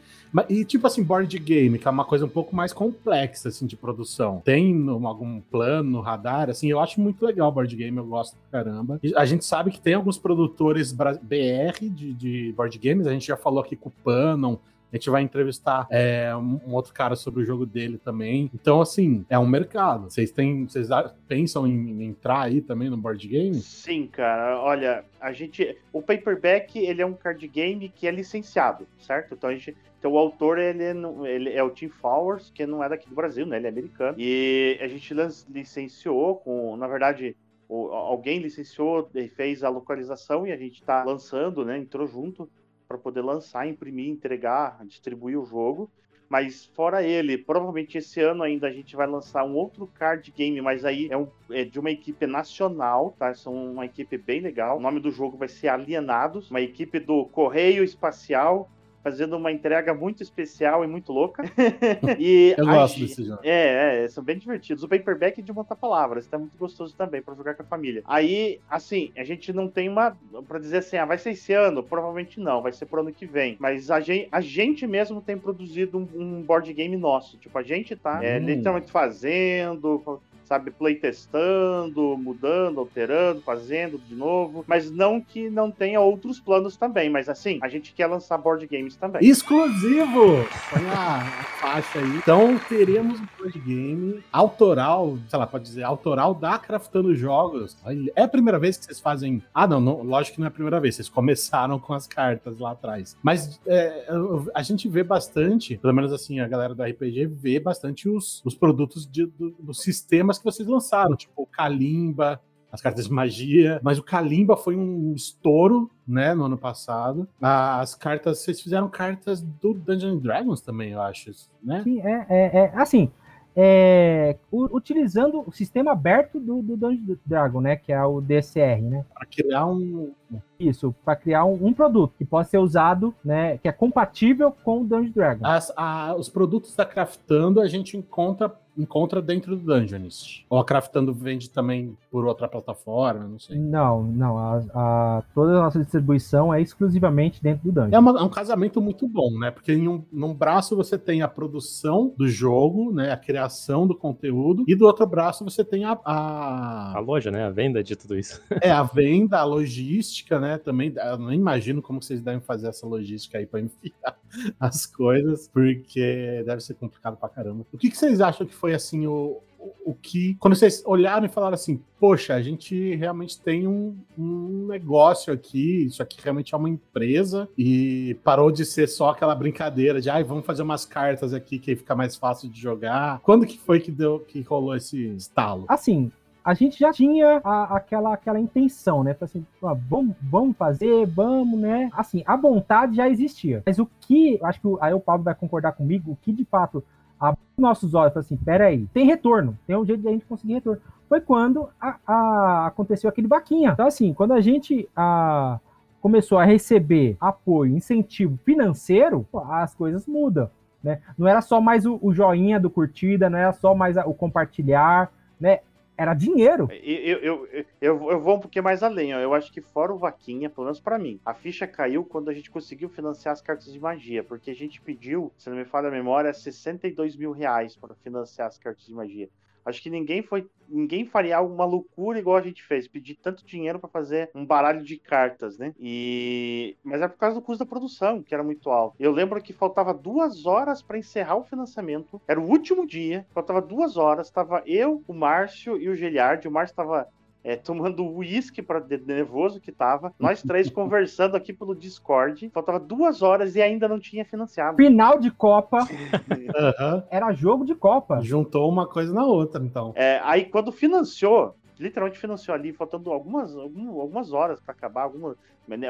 [0.49, 3.77] E tipo assim, board game, que é uma coisa um pouco mais complexa, assim, de
[3.77, 4.41] produção.
[4.43, 4.73] Tem
[5.05, 8.99] algum plano no radar, assim, eu acho muito legal board game, eu gosto pra caramba.
[9.03, 13.27] E a gente sabe que tem alguns produtores BR de, de board games, a gente
[13.27, 14.57] já falou aqui com o Panon,
[14.91, 18.49] a gente vai entrevistar é, um outro cara sobre o jogo dele também.
[18.53, 20.09] Então, assim, é um mercado.
[20.09, 20.65] Vocês têm.
[20.65, 20.89] Vocês
[21.27, 23.55] pensam em entrar aí também no board game?
[23.55, 24.59] Sim, cara.
[24.59, 25.77] Olha, a gente.
[25.93, 29.35] O paperback ele é um card game que é licenciado, certo?
[29.35, 29.75] Então a gente.
[29.99, 33.15] Então o autor ele, é ele é o Tim Flowers, que não é daqui do
[33.15, 33.57] Brasil, né?
[33.57, 34.15] Ele é americano.
[34.17, 35.13] E a gente
[35.49, 37.35] licenciou com, na verdade,
[37.69, 41.77] alguém licenciou e fez a localização e a gente está lançando, né?
[41.77, 42.49] Entrou junto
[42.89, 45.91] para poder lançar, imprimir, entregar, distribuir o jogo.
[46.27, 50.59] Mas fora ele, provavelmente esse ano ainda a gente vai lançar um outro card game,
[50.59, 53.31] mas aí é, um, é de uma equipe nacional, tá?
[53.35, 54.77] São uma equipe bem legal.
[54.77, 58.67] O nome do jogo vai ser Alienados, uma equipe do Correio Espacial
[59.03, 61.43] fazendo uma entrega muito especial e muito louca.
[62.19, 63.39] e Eu gosto desse jogo.
[63.43, 64.83] É, é, são bem divertidos.
[64.83, 68.01] O paperback é de montar palavras, tá muito gostoso também para jogar com a família.
[68.05, 71.83] Aí, assim, a gente não tem uma para dizer assim, ah, vai ser esse ano?
[71.83, 73.57] Provavelmente não, vai ser pro ano que vem.
[73.59, 77.37] Mas a gente, a gente mesmo tem produzido um, um board game nosso.
[77.37, 78.35] Tipo, a gente tá é, hum.
[78.35, 86.01] é, literalmente fazendo, sabe, playtestando, mudando, alterando, fazendo de novo, mas não que não tenha
[86.01, 89.23] outros planos também, mas assim, a gente quer lançar board games também.
[89.23, 90.43] Exclusivo!
[90.71, 91.21] Põe a
[91.61, 92.17] faixa aí.
[92.17, 97.77] Então teremos um board game autoral, sei lá, pode dizer, autoral da Craftando Jogos.
[98.15, 99.43] É a primeira vez que vocês fazem.
[99.53, 102.57] Ah, não, não lógico que não é a primeira vez, vocês começaram com as cartas
[102.57, 103.15] lá atrás.
[103.21, 104.07] Mas é,
[104.55, 108.55] a gente vê bastante, pelo menos assim, a galera do RPG vê bastante os, os
[108.55, 113.79] produtos de, do, dos sistemas que vocês lançaram, tipo o Kalimba, as cartas de magia,
[113.83, 117.27] mas o Kalimba foi um estouro, né, no ano passado.
[117.41, 121.31] As cartas, vocês fizeram cartas do Dungeons Dragons também, eu acho,
[121.63, 121.81] né?
[121.83, 123.11] Sim, é, é, é assim,
[123.55, 129.05] é, utilizando o sistema aberto do, do Dungeons Dragon, né, que é o DSR, né?
[129.13, 130.13] Para criar um,
[130.59, 134.81] Isso, para criar um, um produto que possa ser usado, né, que é compatível com
[134.81, 135.45] o Dungeon Dragon.
[135.45, 140.45] As- a- os produtos da Craftando a gente encontra, encontra dentro do Dungeonist.
[140.49, 143.57] Ou a Craftando vende também por outra plataforma, não sei.
[143.57, 147.95] Não, não, a, a- toda a nossa distribuição é exclusivamente dentro do Dungeon.
[147.95, 149.51] É, uma- é um casamento muito bom, né?
[149.51, 153.11] Porque em um, num braço você tem a produção do jogo, né?
[153.11, 157.45] A criação do conteúdo, e do outro braço você tem a, a- A loja, né?
[157.45, 158.41] A venda de tudo isso.
[158.61, 160.48] é, a venda, a logística, né?
[160.57, 164.19] Também, eu não imagino como vocês devem fazer essa logística aí para enviar
[164.59, 167.65] as coisas, porque deve ser complicado pra caramba.
[167.71, 169.41] O que, que vocês acham que foi assim o,
[169.85, 170.35] o, que.
[170.35, 175.85] Quando vocês olharam e falaram assim, poxa, a gente realmente tem um, um negócio aqui,
[175.85, 180.23] isso aqui realmente é uma empresa, e parou de ser só aquela brincadeira de ai,
[180.23, 183.19] vamos fazer umas cartas aqui que aí fica mais fácil de jogar.
[183.19, 185.65] Quando que foi que deu que rolou esse estalo?
[185.67, 186.11] Assim,
[186.49, 189.13] a gente já tinha a- aquela, aquela intenção, né?
[189.13, 191.89] Falei Assim, ó, vamos, vamos fazer, vamos, né?
[191.93, 193.61] Assim, a vontade já existia.
[193.65, 196.83] Mas o que, acho que aí o Pablo vai concordar comigo, o que de fato
[197.19, 200.81] abriu nossos olhos, assim, peraí, tem retorno, tem um jeito de a gente conseguir retorno.
[201.07, 203.71] Foi quando a- a- aconteceu aquele vaquinha.
[203.71, 205.59] Então, assim, quando a gente a-
[206.01, 210.49] começou a receber apoio, incentivo financeiro, as coisas mudam.
[210.81, 210.99] Né?
[211.17, 214.13] Não era só mais o, o joinha do curtida, não era só mais a- o
[214.13, 215.59] compartilhar, né?
[215.99, 216.69] Era dinheiro.
[216.71, 219.19] Eu, eu, eu, eu, eu vou um pouquinho mais além, ó.
[219.19, 222.33] Eu acho que fora o Vaquinha, pelo menos pra mim, a ficha caiu quando a
[222.33, 225.89] gente conseguiu financiar as cartas de magia, porque a gente pediu, se não me falha
[225.89, 229.29] a memória, 62 mil reais para financiar as cartas de magia.
[229.69, 233.79] Acho que ninguém foi, ninguém faria alguma loucura igual a gente fez, pedir tanto dinheiro
[233.79, 235.73] para fazer um baralho de cartas, né?
[235.79, 238.95] E mas é por causa do custo da produção, que era muito alto.
[238.99, 242.21] Eu lembro que faltava duas horas para encerrar o financiamento.
[242.27, 244.29] Era o último dia, faltava duas horas.
[244.29, 246.47] Tava eu, o Márcio e o Geliard.
[246.47, 247.07] O Márcio tava
[247.49, 250.13] é, tomando uísque para de nervoso que tava.
[250.19, 252.47] Nós três conversando aqui pelo Discord.
[252.53, 254.77] Faltava duas horas e ainda não tinha financiado.
[254.77, 255.79] Final de Copa
[256.55, 257.03] Aham.
[257.09, 258.21] era jogo de Copa.
[258.21, 259.93] Juntou uma coisa na outra, então.
[259.95, 265.35] É, aí quando financiou, literalmente financiou ali, faltando algumas, algum- algumas horas para acabar, algumas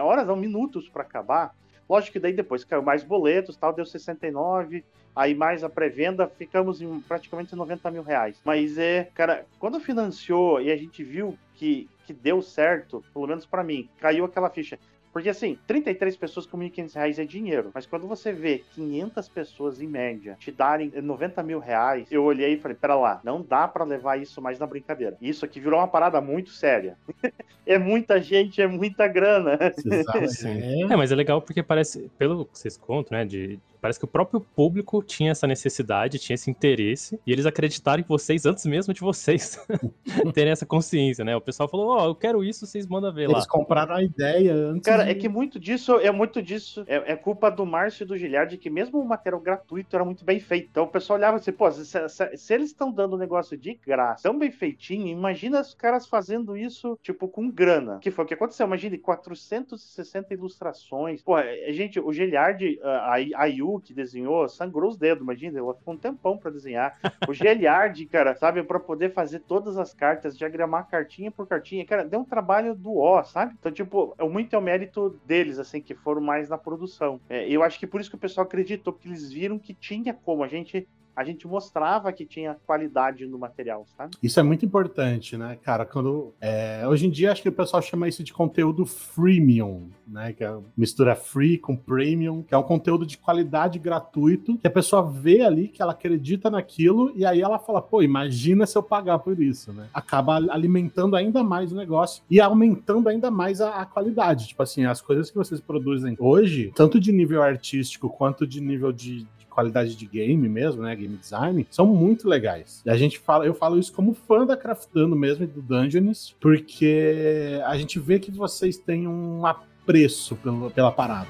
[0.01, 1.53] horas não, minutos para acabar.
[1.89, 4.84] Lógico que daí depois caiu mais boletos, tal, deu 69,
[5.15, 8.39] aí mais a pré-venda, ficamos em praticamente 90 mil reais.
[8.45, 13.45] Mas é, cara, quando financiou e a gente viu que, que deu certo, pelo menos
[13.45, 14.78] para mim, caiu aquela ficha.
[15.19, 17.71] Porque assim, 33 pessoas com 1.500 reais é dinheiro.
[17.73, 22.53] Mas quando você vê 500 pessoas em média te darem 90 mil reais, eu olhei
[22.53, 25.17] e falei: pera lá, não dá pra levar isso mais na brincadeira.
[25.21, 26.97] Isso aqui virou uma parada muito séria.
[27.67, 29.60] é muita gente, é muita grana.
[29.86, 30.19] Exato.
[30.47, 30.69] É.
[30.89, 34.07] É, mas é legal porque parece, pelo que vocês contam, né, de, parece que o
[34.07, 38.93] próprio público tinha essa necessidade, tinha esse interesse, e eles acreditaram em vocês antes mesmo
[38.93, 39.59] de vocês
[40.33, 41.35] terem essa consciência, né?
[41.35, 43.33] O pessoal falou, ó, eu quero isso, vocês mandam ver lá.
[43.35, 44.83] Eles compraram a ideia antes.
[44.83, 48.07] Cara, de- é que muito disso, é muito disso, é, é culpa do Márcio e
[48.07, 50.67] do Giliardi, que mesmo o material gratuito era muito bem feito.
[50.71, 53.73] Então o pessoal olhava assim, pô, se, se- se eles estão dando um negócio de
[53.75, 57.99] graça, tão bem feitinho, imagina os caras fazendo isso, tipo, com grana.
[57.99, 61.21] Que foi o que aconteceu, imagine, 460 ilustrações.
[61.21, 65.73] Pô, é, gente, o Giliardi, a, a Yu que desenhou, sangrou os dedos, imagina, ela
[65.73, 66.97] ficou um tempão pra desenhar.
[67.27, 72.05] O Giliardi, cara, sabe, pra poder fazer todas as cartas, diagramar cartinha por cartinha, cara,
[72.05, 73.53] deu um trabalho do ó, sabe?
[73.60, 77.19] Então, tipo, é muito é o mérito deles, assim, que foram mais na produção.
[77.29, 80.13] É, eu acho que por isso que o pessoal acreditou, porque eles viram que tinha
[80.13, 80.43] como.
[80.43, 80.88] A gente,
[81.19, 84.15] a gente mostrava que tinha qualidade no material, sabe?
[84.23, 85.86] Isso é muito importante, né, cara?
[85.86, 90.32] Quando é, hoje em dia acho que o pessoal chama isso de conteúdo freemium, né?
[90.32, 94.71] Que é mistura free com premium, que é um conteúdo de qualidade gratuito que a
[94.71, 98.82] pessoa vê ali que ela acredita naquilo e aí ela fala, pô, imagina se eu
[98.82, 99.89] pagar por isso, né?
[99.93, 104.47] Acaba alimentando ainda mais o negócio e aumentando ainda mais a, a qualidade.
[104.47, 108.93] Tipo assim, as coisas que vocês produzem hoje, tanto de nível artístico quanto de nível
[108.93, 109.27] de
[109.59, 112.81] qualidade de game mesmo, né, game design, são muito legais.
[112.85, 116.33] E a gente fala, eu falo isso como fã da Craftando mesmo e do Dungeons,
[116.39, 121.27] porque a gente vê que vocês têm um apreço pelo, pela parada.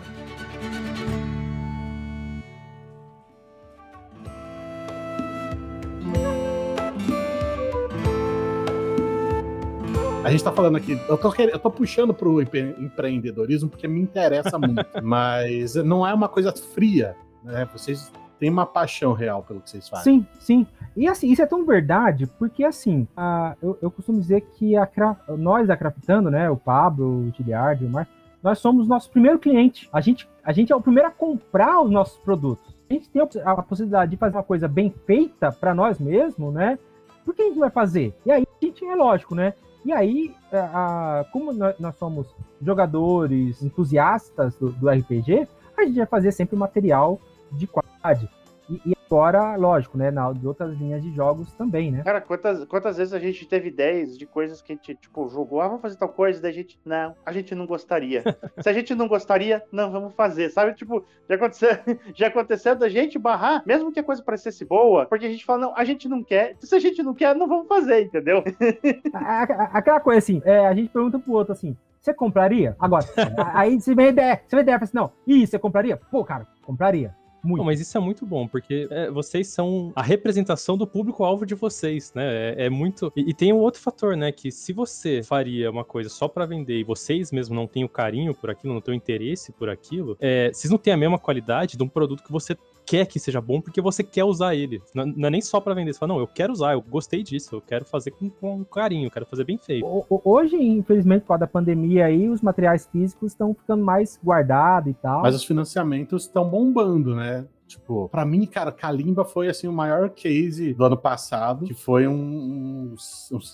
[10.23, 13.99] A gente tá falando aqui, eu tô, eu tô puxando pro empre- empreendedorismo porque me
[13.99, 17.67] interessa muito, mas não é uma coisa fria, né?
[17.71, 20.19] Vocês têm uma paixão real pelo que vocês fazem.
[20.19, 20.67] Sim, sim.
[20.95, 24.87] E assim, isso é tão verdade, porque assim, a- eu, eu costumo dizer que a,
[25.37, 29.89] nós da Craftando, né, o Pablo, o Giliard, o Marcos, nós somos nosso primeiro cliente.
[29.91, 32.73] A gente, a gente é o primeiro a comprar os nossos produtos.
[32.89, 36.53] A gente tem a, a possibilidade de fazer uma coisa bem feita para nós mesmos,
[36.53, 36.79] né?
[37.25, 38.15] Por que a gente vai fazer?
[38.25, 39.53] E aí, a gente, é lógico, né?
[39.85, 42.27] E aí, a, a, como nós, nós, somos
[42.61, 45.47] jogadores entusiastas do, do, RPG,
[45.89, 47.19] a gente vai fazer sempre material
[47.51, 48.29] de qualidade.
[48.69, 50.11] E, e Fora, lógico, né?
[50.11, 52.03] Na, de outras linhas de jogos também, né?
[52.03, 55.61] Cara, quantas, quantas vezes a gente teve ideias de coisas que a gente, tipo, jogou,
[55.61, 58.23] ah, vamos fazer tal coisa, daí a gente, não, a gente não gostaria.
[58.61, 60.75] Se a gente não gostaria, não, vamos fazer, sabe?
[60.75, 61.69] Tipo, já aconteceu,
[62.13, 65.59] já aconteceu da gente barrar, mesmo que a coisa parecesse boa, porque a gente fala,
[65.59, 68.43] não, a gente não quer, se a gente não quer, não vamos fazer, entendeu?
[69.73, 72.75] Aquela coisa assim, é, a gente pergunta pro outro assim, você compraria?
[72.79, 73.05] Agora,
[73.53, 75.97] aí você vem ideia, você vem ideia, assim, não, e você compraria?
[75.97, 77.15] Pô, cara, compraria.
[77.43, 77.63] Muito.
[77.63, 82.13] mas isso é muito bom, porque é, vocês são a representação do público-alvo de vocês,
[82.13, 82.25] né?
[82.25, 83.11] É, é muito.
[83.15, 84.31] E, e, tem um outro fator, né?
[84.31, 87.89] Que se você faria uma coisa só para vender e vocês mesmo não têm o
[87.89, 91.17] carinho por aquilo, não têm o interesse por aquilo, é, vocês não têm a mesma
[91.17, 92.57] qualidade de um produto que você
[92.89, 94.81] quer que seja bom porque você quer usar ele.
[94.95, 95.93] Não, não, é nem só para vender.
[95.93, 99.05] Você fala, não, eu quero usar, eu gostei disso, eu quero fazer com, com carinho,
[99.05, 99.85] eu quero fazer bem feito.
[100.09, 104.95] Hoje, infelizmente, por causa da pandemia aí, os materiais físicos estão ficando mais guardados e
[104.95, 105.21] tal.
[105.21, 107.45] Mas os financiamentos estão bombando, né?
[107.69, 112.07] Tipo, pra mim, cara, Kalimba foi assim o maior case do ano passado, que foi
[112.07, 112.95] um, um,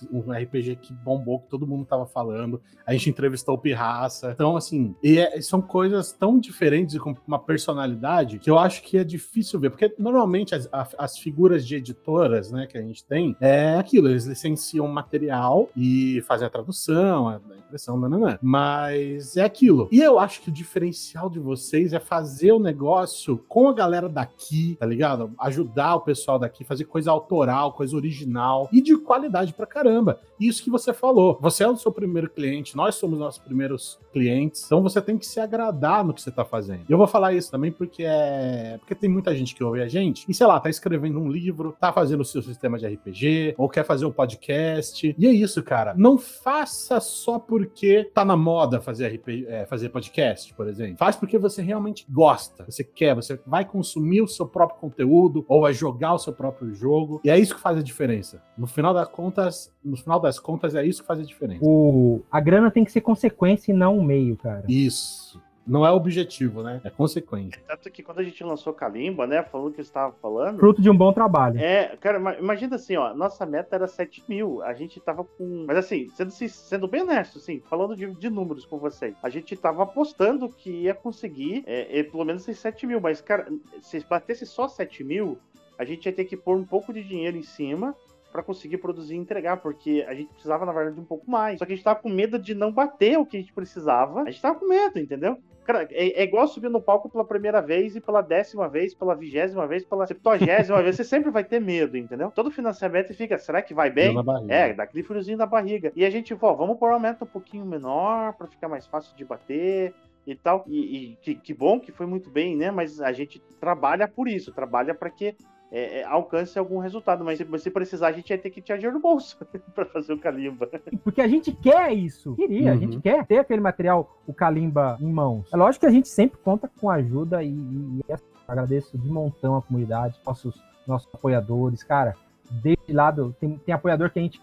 [0.09, 2.61] um, RPG que bombou, que todo mundo tava falando.
[2.87, 4.31] A gente entrevistou o Pirraça.
[4.31, 8.97] Então, assim, é, são coisas tão diferentes e com uma personalidade que eu acho que
[8.97, 9.69] é difícil ver.
[9.69, 14.25] Porque normalmente as, as figuras de editoras, né, que a gente tem, é aquilo, eles
[14.25, 18.39] licenciam material e fazem a tradução, a impressão, não, não, não.
[18.41, 19.89] Mas é aquilo.
[19.91, 24.04] E eu acho que o diferencial de vocês é fazer o negócio com a galera
[24.05, 25.31] galera daqui, tá ligado?
[25.39, 30.19] Ajudar o pessoal daqui, fazer coisa autoral, coisa original e de qualidade pra caramba.
[30.39, 31.37] Isso que você falou.
[31.41, 35.25] Você é o seu primeiro cliente, nós somos nossos primeiros clientes, então você tem que
[35.25, 36.81] se agradar no que você tá fazendo.
[36.89, 38.77] Eu vou falar isso também porque é.
[38.79, 41.75] Porque tem muita gente que ouve a gente e, sei lá, tá escrevendo um livro,
[41.79, 45.15] tá fazendo o seu sistema de RPG, ou quer fazer um podcast.
[45.17, 45.93] E é isso, cara.
[45.97, 50.97] Não faça só porque tá na moda fazer RPG, é, fazer podcast, por exemplo.
[50.97, 55.45] Faz porque você realmente gosta, você quer, você vai consumir consumir o seu próprio conteúdo
[55.47, 57.21] ou a jogar o seu próprio jogo.
[57.23, 58.43] E é isso que faz a diferença.
[58.57, 61.63] No final das contas, no final das contas é isso que faz a diferença.
[61.63, 64.65] O a grana tem que ser consequência e não um meio, cara.
[64.67, 65.41] Isso.
[65.65, 66.79] Não é objetivo, né?
[66.83, 67.61] É consequência.
[67.67, 69.41] Tanto que quando a gente lançou Kalimba, né?
[69.41, 70.59] Falando o que estava falando.
[70.59, 71.59] Fruto de um bom trabalho.
[71.59, 73.13] É, cara, imagina assim, ó.
[73.15, 74.61] Nossa meta era 7 mil.
[74.61, 75.65] A gente tava com.
[75.67, 79.55] Mas assim, sendo, sendo bem honesto, assim, falando de, de números com vocês, a gente
[79.55, 83.01] tava apostando que ia conseguir é, é, pelo menos esses 7 mil.
[83.01, 83.47] Mas, cara,
[83.81, 85.37] se batesse só 7 mil,
[85.77, 87.95] a gente ia ter que pôr um pouco de dinheiro em cima
[88.35, 91.57] para conseguir produzir e entregar, porque a gente precisava, na verdade, de um pouco mais.
[91.57, 94.23] Só que a gente tava com medo de não bater o que a gente precisava.
[94.23, 95.37] A gente tava com medo, entendeu?
[95.63, 99.15] Cara, é, é, igual subir no palco pela primeira vez e pela décima vez, pela
[99.15, 100.97] vigésima vez, pela septuagésima vez.
[100.97, 102.29] Você sempre vai ter medo, entendeu?
[102.29, 104.13] Todo financiamento fica, será que vai bem?
[104.49, 105.93] É, dá aquele friozinho na barriga.
[105.95, 109.15] E a gente, ó, vamos pôr um aumento um pouquinho menor para ficar mais fácil
[109.15, 109.93] de bater
[110.27, 110.65] e tal.
[110.67, 112.69] E, e que, que, bom que foi muito bem, né?
[112.69, 115.35] Mas a gente trabalha por isso, trabalha para que
[115.71, 118.77] é, é, alcance algum resultado, mas se você precisar, a gente vai ter que tirar
[118.77, 119.37] dinheiro no bolso
[119.73, 120.69] para fazer o Kalimba.
[121.03, 122.35] Porque a gente quer isso.
[122.35, 122.77] Queria, uhum.
[122.77, 125.51] a gente quer ter aquele material, o Kalimba, em mãos.
[125.53, 128.15] É lógico que a gente sempre conta com ajuda e, e, e
[128.47, 130.55] agradeço de montão a comunidade, nossos,
[130.87, 131.83] nossos apoiadores.
[131.83, 132.15] Cara,
[132.51, 134.39] desde lado, tem, tem apoiador que a gente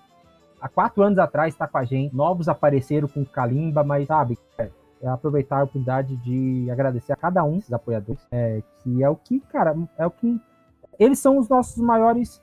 [0.60, 4.38] há quatro anos atrás está com a gente, novos apareceram com o Kalimba, mas sabe,
[4.58, 4.70] é,
[5.02, 9.16] é aproveitar a oportunidade de agradecer a cada um desses apoiadores, é, que é o
[9.16, 10.40] que, cara, é o que
[10.98, 12.42] eles são os nossos maiores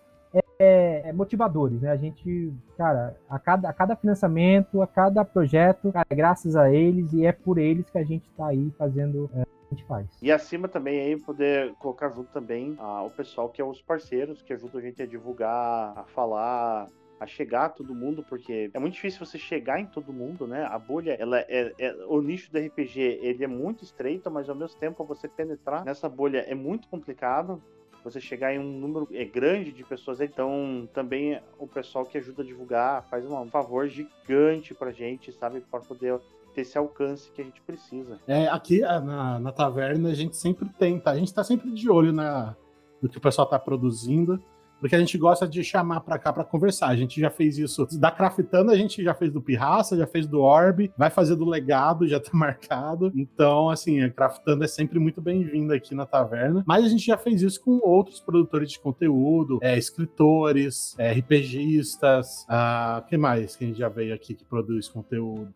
[0.60, 1.90] é, é, motivadores, né?
[1.90, 6.72] A gente, cara, a cada, a cada financiamento, a cada projeto, cara, é graças a
[6.72, 10.08] eles e é por eles que a gente está aí fazendo é, a gente faz.
[10.22, 14.42] E acima também aí poder colocar junto também ah, o pessoal que é os parceiros,
[14.42, 16.88] que ajudam a gente a divulgar, a falar,
[17.20, 20.66] a chegar a todo mundo, porque é muito difícil você chegar em todo mundo, né?
[20.66, 24.56] A bolha, ela é, é, o nicho do RPG, ele é muito estreito, mas ao
[24.56, 27.62] mesmo tempo você penetrar nessa bolha é muito complicado
[28.04, 30.22] você chegar em um número é, grande de pessoas.
[30.22, 35.62] Então, também o pessoal que ajuda a divulgar faz um favor gigante pra gente, sabe?
[35.62, 36.20] Para poder
[36.54, 38.20] ter esse alcance que a gente precisa.
[38.28, 42.12] É, aqui na, na taverna a gente sempre tenta, a gente tá sempre de olho
[42.12, 42.56] na,
[43.02, 44.42] no que o pessoal tá produzindo
[44.80, 46.88] porque a gente gosta de chamar para cá para conversar.
[46.88, 50.28] A gente já fez isso da Craftando, a gente já fez do Pirraça, já fez
[50.28, 53.12] do Orb, vai fazer do Legado, já tá marcado.
[53.16, 56.64] Então, assim, a Craftando é sempre muito bem-vinda aqui na taverna.
[56.66, 62.46] Mas a gente já fez isso com outros produtores de conteúdo, é, escritores, é, RPGistas,
[62.48, 65.54] ah, que mais que a gente já veio aqui que produz conteúdo?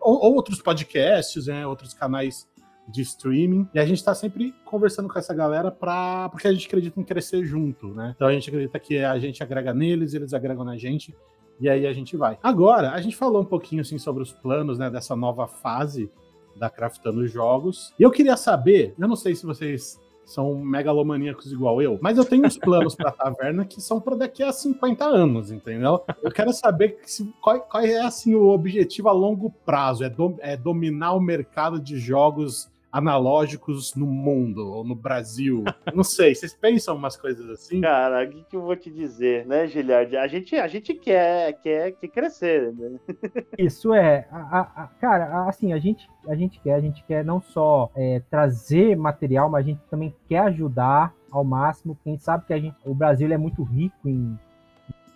[0.00, 2.48] Ou, outros podcasts, né, outros canais
[2.90, 3.68] de streaming.
[3.74, 7.04] E a gente tá sempre conversando com essa galera pra, porque a gente acredita em
[7.04, 8.12] crescer junto, né?
[8.14, 11.14] Então a gente acredita que a gente agrega neles, eles agregam na gente.
[11.60, 12.38] E aí a gente vai.
[12.42, 16.10] Agora, a gente falou um pouquinho assim sobre os planos, né, dessa nova fase
[16.56, 17.94] da Craftando Jogos.
[17.98, 22.24] E eu queria saber, eu não sei se vocês são megalomaníacos igual eu, mas eu
[22.24, 26.04] tenho uns planos para a taverna que são para daqui a 50 anos, entendeu?
[26.22, 30.36] Eu quero saber se, qual, qual, é assim o objetivo a longo prazo, é, do,
[30.38, 35.64] é dominar o mercado de jogos analógicos no mundo, ou no Brasil.
[35.94, 37.80] Não sei, vocês pensam umas coisas assim?
[37.80, 40.16] Cara, o que, que eu vou te dizer, né, Giliard?
[40.16, 42.98] A gente, a gente quer, quer, quer crescer, né?
[43.56, 44.26] Isso é.
[44.30, 48.20] A, a, cara, assim, a gente, a gente quer, a gente quer não só é,
[48.28, 51.96] trazer material, mas a gente também quer ajudar ao máximo.
[52.02, 54.36] Quem sabe que a gente, o Brasil é muito rico em,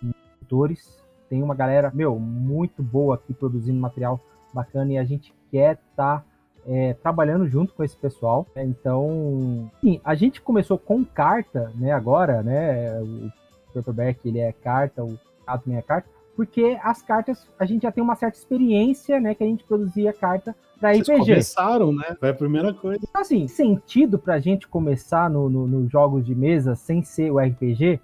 [0.01, 1.03] em produtores.
[1.29, 4.19] Tem uma galera, meu, muito boa aqui produzindo material
[4.53, 6.21] bacana e a gente quer estar.
[6.21, 6.34] Tá
[6.67, 8.47] é, trabalhando junto com esse pessoal.
[8.55, 8.63] Né?
[8.63, 11.91] Então, sim, a gente começou com carta, né?
[11.91, 12.99] Agora, né?
[13.01, 13.31] O
[13.73, 15.17] paperback ele é carta, o
[15.63, 19.35] também é carta, porque as cartas a gente já tem uma certa experiência, né?
[19.35, 21.05] Que a gente produzia carta para RPG.
[21.05, 22.15] Vocês começaram, né?
[22.19, 22.99] Foi a primeira coisa.
[23.07, 27.31] Então, assim, sentido para a gente começar nos no, no jogos de mesa sem ser
[27.31, 27.99] o RPG,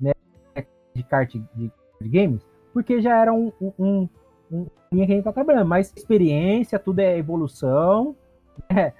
[0.00, 0.12] né?
[0.94, 2.40] De kart de, de games,
[2.72, 4.08] porque já era um, um, um
[4.50, 8.14] linha que a gente tá trabalhando, mas experiência, tudo é evolução,
[8.70, 8.92] né?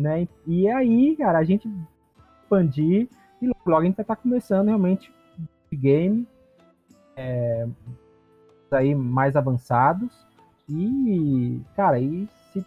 [0.00, 0.28] né?
[0.46, 1.68] E aí, cara, a gente
[2.42, 3.08] expandir
[3.40, 5.12] e logo a gente vai estar tá começando realmente
[5.72, 6.26] game
[7.16, 7.66] é,
[8.70, 10.26] aí mais avançados
[10.68, 12.64] e, cara, e se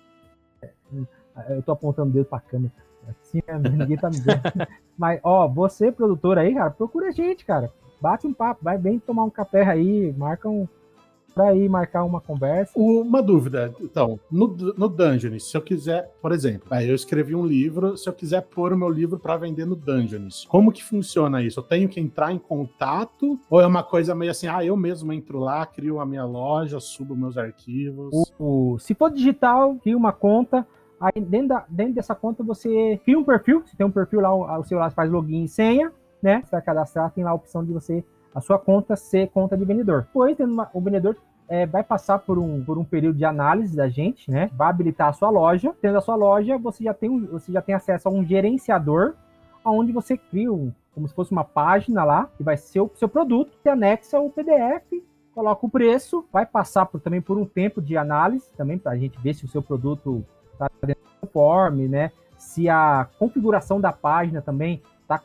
[1.50, 2.74] eu tô apontando o dedo pra câmera
[3.08, 3.58] assim, né?
[3.58, 4.42] ninguém tá me vendo.
[4.98, 7.72] Mas, ó, você, produtor aí, cara, procura a gente, cara.
[8.02, 10.68] Bate um papo, vai bem tomar um café aí, marca um,
[11.36, 12.72] para ir marcar uma conversa.
[12.80, 17.46] Uma dúvida, então, no, no Dungeons, se eu quiser, por exemplo, aí eu escrevi um
[17.46, 21.44] livro, se eu quiser pôr o meu livro para vender no Dungeons, como que funciona
[21.44, 21.60] isso?
[21.60, 25.12] Eu tenho que entrar em contato ou é uma coisa meio assim, ah, eu mesmo
[25.12, 28.12] entro lá, crio a minha loja, subo meus arquivos?
[28.40, 30.66] O, se for digital, cria uma conta,
[31.02, 34.58] aí dentro, da, dentro dessa conta você cria um perfil, você tem um perfil lá,
[34.58, 35.92] o seu lá faz login e senha,
[36.24, 36.44] né?
[36.50, 38.06] Vai cadastrar, tem lá a opção de você
[38.36, 40.02] a sua conta ser conta de vendedor.
[40.02, 41.16] Depois, uma, o vendedor
[41.48, 44.50] é, vai passar por um, por um período de análise da gente, né?
[44.54, 45.74] Vai habilitar a sua loja.
[45.82, 49.14] Tendo a sua loja, você já tem, você já tem acesso a um gerenciador,
[49.64, 53.08] onde você cria um, como se fosse uma página lá, que vai ser o seu
[53.08, 55.02] produto, que anexa o PDF,
[55.34, 58.98] coloca o preço, vai passar por, também por um tempo de análise, também para a
[58.98, 62.12] gente ver se o seu produto está dentro do conforme, né?
[62.38, 65.22] Se a configuração da página também está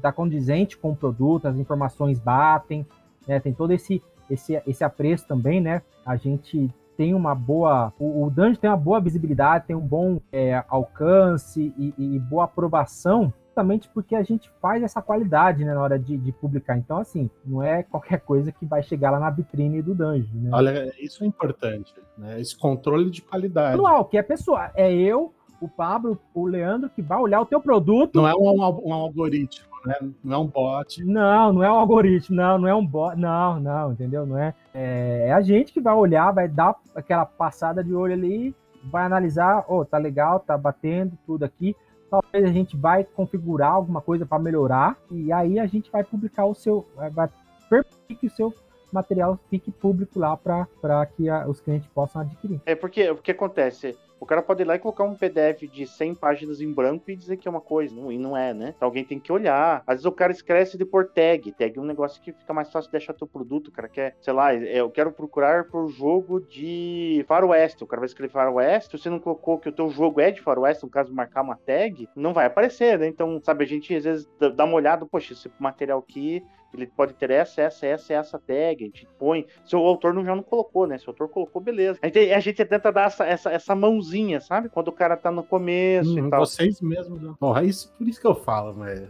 [0.00, 2.86] tá condizente com o produto, as informações batem,
[3.26, 3.40] né?
[3.40, 5.82] Tem todo esse, esse, esse apreço também, né?
[6.04, 7.92] A gente tem uma boa.
[7.98, 12.44] O, o Dungeon tem uma boa visibilidade, tem um bom é, alcance e, e, boa
[12.44, 16.76] aprovação, justamente porque a gente faz essa qualidade né, na hora de, de, publicar.
[16.76, 20.34] Então, assim, não é qualquer coisa que vai chegar lá na vitrine do Dungeon.
[20.34, 20.50] Né?
[20.52, 22.40] Olha, isso é importante, né?
[22.40, 23.76] Esse controle de qualidade.
[23.76, 25.32] Manual, que é pessoal, é eu
[25.62, 28.16] o Pablo, o Leandro, que vai olhar o teu produto.
[28.16, 29.94] Não é um, um, algoritmo, né?
[30.22, 31.04] Não é um bot.
[31.04, 33.16] Não, não é um algoritmo, não, não é um bot.
[33.16, 34.26] Não, não, entendeu?
[34.26, 34.52] Não é.
[34.74, 38.54] É, é a gente que vai olhar, vai dar aquela passada de olho ali,
[38.84, 41.76] vai analisar, oh, tá legal, tá batendo tudo aqui.
[42.10, 46.44] Talvez a gente vai configurar alguma coisa para melhorar e aí a gente vai publicar
[46.44, 47.30] o seu, vai
[47.70, 48.52] permitir que o seu
[48.92, 52.60] material fique público lá para que a, os clientes possam adquirir.
[52.66, 53.96] É porque o que acontece?
[54.22, 57.16] O cara pode ir lá e colocar um PDF de 100 páginas em branco e
[57.16, 58.72] dizer que é uma coisa, não, e não é, né?
[58.76, 59.82] Então alguém tem que olhar.
[59.84, 61.50] Às vezes o cara esquece de pôr tag.
[61.50, 63.66] Tag é um negócio que fica mais fácil de deixar teu produto.
[63.66, 67.82] O cara quer, sei lá, é, eu quero procurar por jogo de faroeste.
[67.82, 68.96] O cara vai escrever faroeste.
[68.96, 71.56] Se você não colocou que o teu jogo é de faroeste, no caso marcar uma
[71.56, 73.08] tag, não vai aparecer, né?
[73.08, 76.44] Então, sabe, a gente às vezes dá uma olhada, poxa, esse material aqui
[76.74, 79.46] ele pode ter essa, essa, essa, essa tag, a gente põe.
[79.64, 80.98] Se o autor não, já não colocou, né?
[80.98, 81.98] Se o autor colocou, beleza.
[82.02, 84.68] A gente, a gente tenta dar essa, essa, essa mãozinha, sabe?
[84.68, 86.40] Quando o cara tá no começo hum, e tal.
[86.40, 87.20] Vocês mesmos.
[87.20, 87.34] Né?
[87.38, 89.02] Porra, isso, por isso que eu falo, mas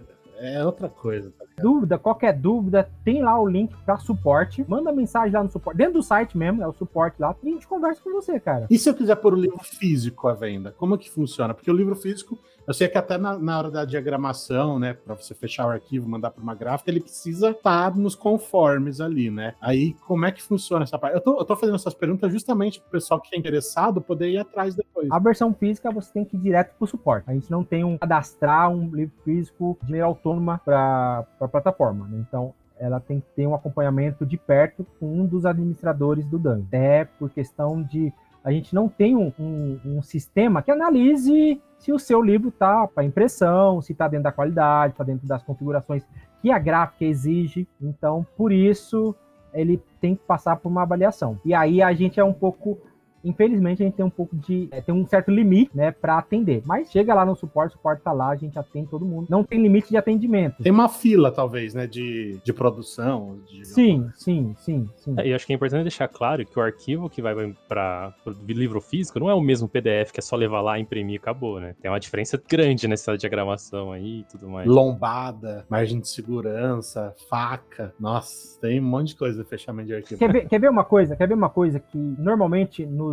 [0.44, 1.30] é outra coisa.
[1.30, 4.64] Tá dúvida, qualquer dúvida, tem lá o link para suporte.
[4.68, 7.52] Manda mensagem lá no suporte, dentro do site mesmo, é o suporte lá, e a
[7.52, 8.66] gente conversa com você, cara.
[8.68, 11.54] E se eu quiser pôr o livro físico à venda, como que funciona?
[11.54, 12.36] Porque o livro físico
[12.66, 16.08] eu sei que até na, na hora da diagramação, né, para você fechar o arquivo,
[16.08, 19.54] mandar para uma gráfica, ele precisa estar nos conformes ali, né?
[19.60, 21.14] Aí, como é que funciona essa parte?
[21.14, 24.30] Eu tô, eu tô fazendo essas perguntas justamente para o pessoal que é interessado poder
[24.30, 25.10] ir atrás depois.
[25.10, 27.28] A versão física você tem que ir direto para o suporte.
[27.28, 32.06] A gente não tem um cadastrar um livro físico de maneira autônoma para a plataforma,
[32.06, 32.24] né?
[32.28, 36.62] Então, ela tem que ter um acompanhamento de perto com um dos administradores do DAN.
[36.66, 38.12] Até por questão de
[38.44, 42.86] a gente não tem um, um, um sistema que analise se o seu livro está
[42.86, 46.04] para impressão, se está dentro da qualidade, está dentro das configurações
[46.40, 47.66] que a gráfica exige.
[47.80, 49.14] Então, por isso,
[49.52, 51.40] ele tem que passar por uma avaliação.
[51.44, 52.78] E aí a gente é um pouco
[53.24, 54.68] Infelizmente, a gente tem um pouco de.
[54.70, 56.62] É, tem um certo limite, né, para atender.
[56.64, 59.26] Mas chega lá no suporte, o suporte tá lá, a gente atende todo mundo.
[59.28, 60.62] Não tem limite de atendimento.
[60.62, 63.38] Tem uma fila, talvez, né, de, de produção.
[63.48, 63.64] De...
[63.66, 65.14] Sim, sim, sim, sim.
[65.18, 67.34] É, e acho que é importante deixar claro que o arquivo que vai
[67.68, 71.14] para o livro físico não é o mesmo PDF que é só levar lá, imprimir
[71.14, 71.74] e acabou, né?
[71.80, 74.66] Tem uma diferença grande nessa diagramação aí e tudo mais.
[74.66, 77.94] Lombada, margem de segurança, faca.
[77.98, 80.18] Nossa, tem um monte de coisa de fechamento de arquivo.
[80.18, 81.16] Quer ver, quer ver uma coisa?
[81.16, 83.11] Quer ver uma coisa que normalmente no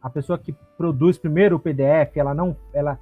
[0.00, 2.98] a pessoa que produz primeiro o PDF, ela não, ela,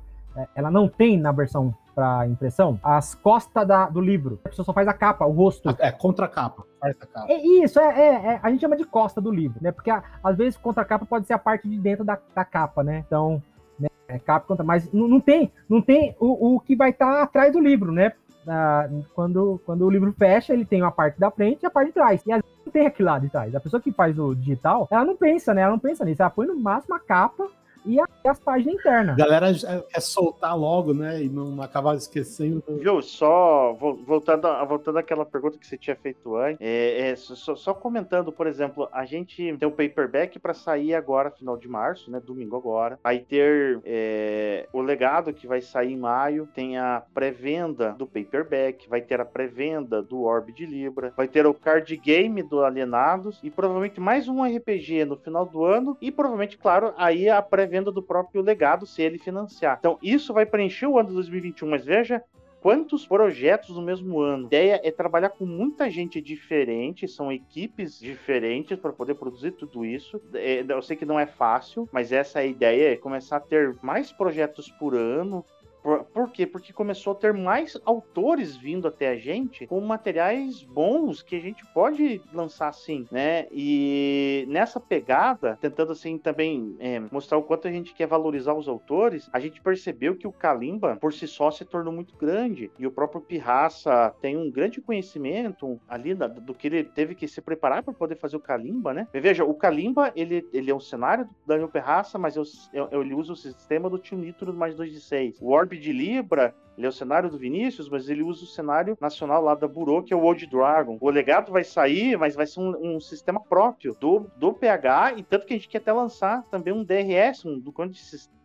[0.55, 4.40] ela não tem na versão para impressão as costas da, do livro.
[4.45, 5.74] A pessoa só faz a capa, o rosto.
[5.78, 6.64] É, contra capa.
[6.80, 7.32] Faz a capa.
[7.32, 9.70] É isso, é, é, é, a gente chama de costa do livro, né?
[9.70, 13.05] Porque às vezes contra capa pode ser a parte de dentro da, da capa, né?
[13.07, 13.42] Então,
[13.78, 17.07] né, é capa contra, mas não, não tem, não tem o, o que vai estar
[17.07, 18.12] tá atrás do livro, né?
[18.47, 21.88] Ah, quando, quando o livro fecha, ele tem uma parte da frente e a parte
[21.88, 22.22] de trás.
[22.26, 23.55] E às vezes não tem aquilo lá de trás.
[23.55, 25.62] A pessoa que faz o digital, ela não pensa, né?
[25.62, 26.22] Ela não pensa nisso.
[26.22, 27.49] Ela põe no máximo a capa
[27.85, 29.14] e as páginas internas.
[29.14, 29.53] A galera
[29.93, 31.22] quer soltar logo, né?
[31.22, 32.62] E não acabar esquecendo.
[32.80, 37.74] Viu, só voltando, voltando àquela pergunta que você tinha feito antes, é, é só, só,
[37.74, 42.20] comentando, por exemplo, a gente tem o paperback para sair agora, final de março, né?
[42.24, 42.99] Domingo agora.
[43.03, 48.89] Vai ter é, o legado que vai sair em maio, tem a pré-venda do paperback,
[48.89, 53.39] vai ter a pré-venda do Orb de Libra, vai ter o card game do Alienados
[53.43, 57.73] e provavelmente mais um RPG no final do ano e provavelmente, claro, aí a pré-venda
[57.74, 59.78] venda do próprio legado se ele financiar.
[59.80, 62.22] Então, isso vai preencher o ano de 2021, mas veja
[62.60, 64.44] quantos projetos no mesmo ano.
[64.44, 69.84] A ideia é trabalhar com muita gente diferente, são equipes diferentes para poder produzir tudo
[69.84, 70.22] isso.
[70.32, 73.40] É, eu sei que não é fácil, mas essa é a ideia, é começar a
[73.40, 75.44] ter mais projetos por ano,
[75.85, 76.47] por, por, quê?
[76.47, 81.41] Porque começou a ter mais autores vindo até a gente com materiais bons que a
[81.41, 83.47] gente pode lançar assim, né?
[83.53, 88.66] E nessa pegada, tentando assim também é, mostrar o quanto a gente quer valorizar os
[88.66, 92.87] autores, a gente percebeu que o Kalimba por si só se tornou muito grande e
[92.87, 97.43] o próprio Pirraça tem um grande conhecimento ali da, do que ele teve que se
[97.43, 99.07] preparar para poder fazer o Kalimba, né?
[99.12, 103.12] veja, o Kalimba ele, ele é um cenário do Daniel Pirraça, mas eu, eu, ele
[103.12, 105.39] usa o sistema do Tio Nitro mais 2 de 6.
[105.43, 108.96] O Orb de Libra, ele é o cenário do Vinícius, mas ele usa o cenário
[109.00, 110.98] nacional lá da Burô, que é o Old Dragon.
[111.00, 115.22] O legado vai sair, mas vai ser um, um, sistema próprio do, do PH, e
[115.22, 117.98] tanto que a gente quer até lançar também um DRS, um do de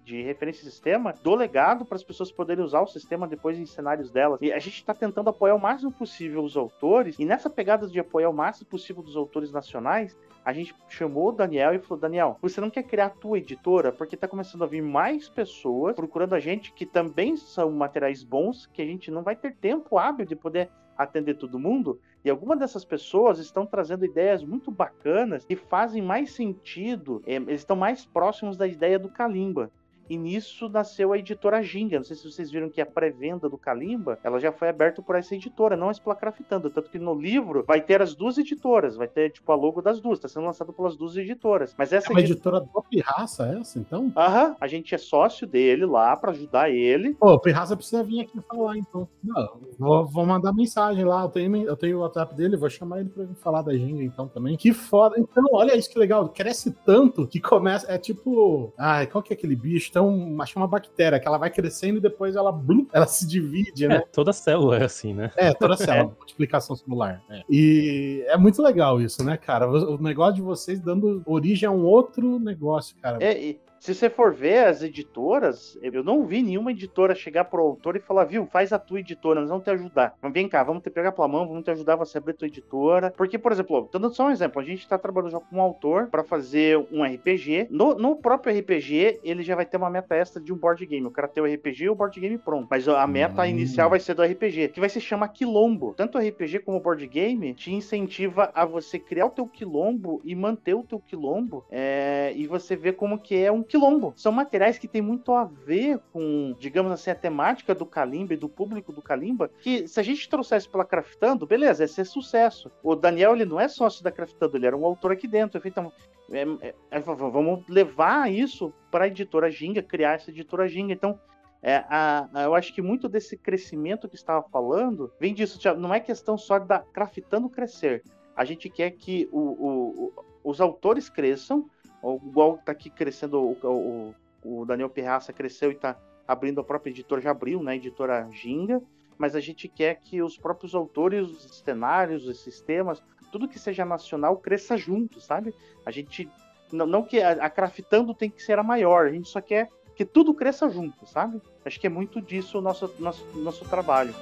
[0.09, 4.09] de referência sistema do legado para as pessoas poderem usar o sistema depois em cenários
[4.09, 4.39] delas.
[4.41, 7.99] E a gente está tentando apoiar o máximo possível os autores, e nessa pegada de
[7.99, 12.37] apoiar o máximo possível dos autores nacionais, a gente chamou o Daniel e falou: Daniel,
[12.41, 13.91] você não quer criar a tua editora?
[13.91, 18.67] Porque está começando a vir mais pessoas procurando a gente que também são materiais bons,
[18.67, 21.99] que a gente não vai ter tempo hábil de poder atender todo mundo.
[22.23, 27.61] E algumas dessas pessoas estão trazendo ideias muito bacanas que fazem mais sentido, é, eles
[27.61, 29.71] estão mais próximos da ideia do Kalimba.
[30.09, 31.97] E nisso nasceu a editora Ginga.
[31.97, 35.15] Não sei se vocês viram que a pré-venda do Kalimba, ela já foi aberta por
[35.15, 36.69] essa editora, não a Esplacraftando.
[36.69, 39.99] Tanto que no livro vai ter as duas editoras, vai ter tipo a logo das
[39.99, 41.75] duas, está sendo lançado pelas duas editoras.
[41.77, 44.11] Mas essa é uma editora do Pirraça essa, então?
[44.15, 47.13] Aham, a gente é sócio dele lá para ajudar ele.
[47.13, 49.07] Pô, o Pirraça precisa vir aqui falar, então.
[49.23, 53.01] Não, vou, vou mandar mensagem lá, eu tenho, eu tenho o WhatsApp dele, vou chamar
[53.01, 54.57] ele para falar da Ginga então também.
[54.57, 55.19] Que foda.
[55.19, 59.35] Então, olha isso que legal, cresce tanto que começa, é tipo, ai, qual que é
[59.35, 59.91] aquele bicho?
[59.99, 63.87] Então acho uma bactéria, que ela vai crescendo e depois ela, blum, ela se divide,
[63.87, 63.97] né?
[63.97, 65.31] É, toda célula é assim, né?
[65.35, 66.17] É, toda célula, é.
[66.17, 67.21] multiplicação celular.
[67.29, 67.43] É.
[67.49, 69.69] E é muito legal isso, né, cara?
[69.69, 73.17] O negócio de vocês dando origem a um outro negócio, cara.
[73.21, 77.95] É, se você for ver as editoras, eu não vi nenhuma editora chegar pro autor
[77.95, 80.15] e falar, viu, faz a tua editora, nós vamos te ajudar.
[80.21, 82.37] Mas vem cá, vamos te pegar pela mão, vamos te ajudar você a abrir a
[82.37, 83.13] tua editora.
[83.15, 86.07] Porque, por exemplo, dando só um exemplo, a gente tá trabalhando já com um autor
[86.07, 87.67] para fazer um RPG.
[87.69, 91.07] No, no, próprio RPG, ele já vai ter uma meta extra de um board game.
[91.07, 92.67] O cara tem o RPG e o board game pronto.
[92.69, 93.45] Mas a meta hum.
[93.45, 95.93] inicial vai ser do RPG, que vai se chamar Quilombo.
[95.95, 100.21] Tanto o RPG como o board game te incentiva a você criar o teu quilombo
[100.23, 101.65] e manter o teu quilombo.
[101.71, 104.13] É, e você ver como que é um quilombo.
[104.15, 108.37] São materiais que tem muito a ver com, digamos assim, a temática do Kalimba e
[108.37, 112.71] do público do Kalimba, que se a gente trouxesse pela Craftando, beleza, ia ser sucesso.
[112.83, 115.61] O Daniel, ele não é sócio da Craftando, ele era um autor aqui dentro.
[115.63, 115.93] Então,
[116.31, 120.93] é, é vamos levar isso para a editora Ginga, criar essa editora Ginga.
[120.93, 121.19] Então,
[121.61, 125.59] é, a, a, eu acho que muito desse crescimento que estava falando vem disso.
[125.77, 128.03] Não é questão só da Craftando crescer.
[128.35, 130.13] A gente quer que o, o, o,
[130.43, 131.69] os autores cresçam,
[132.03, 135.97] igual tá aqui crescendo o, o, o Daniel Pirraça cresceu e tá
[136.27, 137.75] abrindo a própria editora, já abriu, né?
[137.75, 138.81] Editora Ginga,
[139.17, 143.83] mas a gente quer que os próprios autores, os cenários, os sistemas, tudo que seja
[143.83, 145.53] nacional cresça junto, sabe?
[145.85, 146.29] A gente.
[146.71, 149.69] Não, não que a, a Craftando tem que ser a maior, a gente só quer
[149.95, 151.41] que tudo cresça junto, sabe?
[151.65, 154.13] Acho que é muito disso o nosso, nosso, nosso trabalho.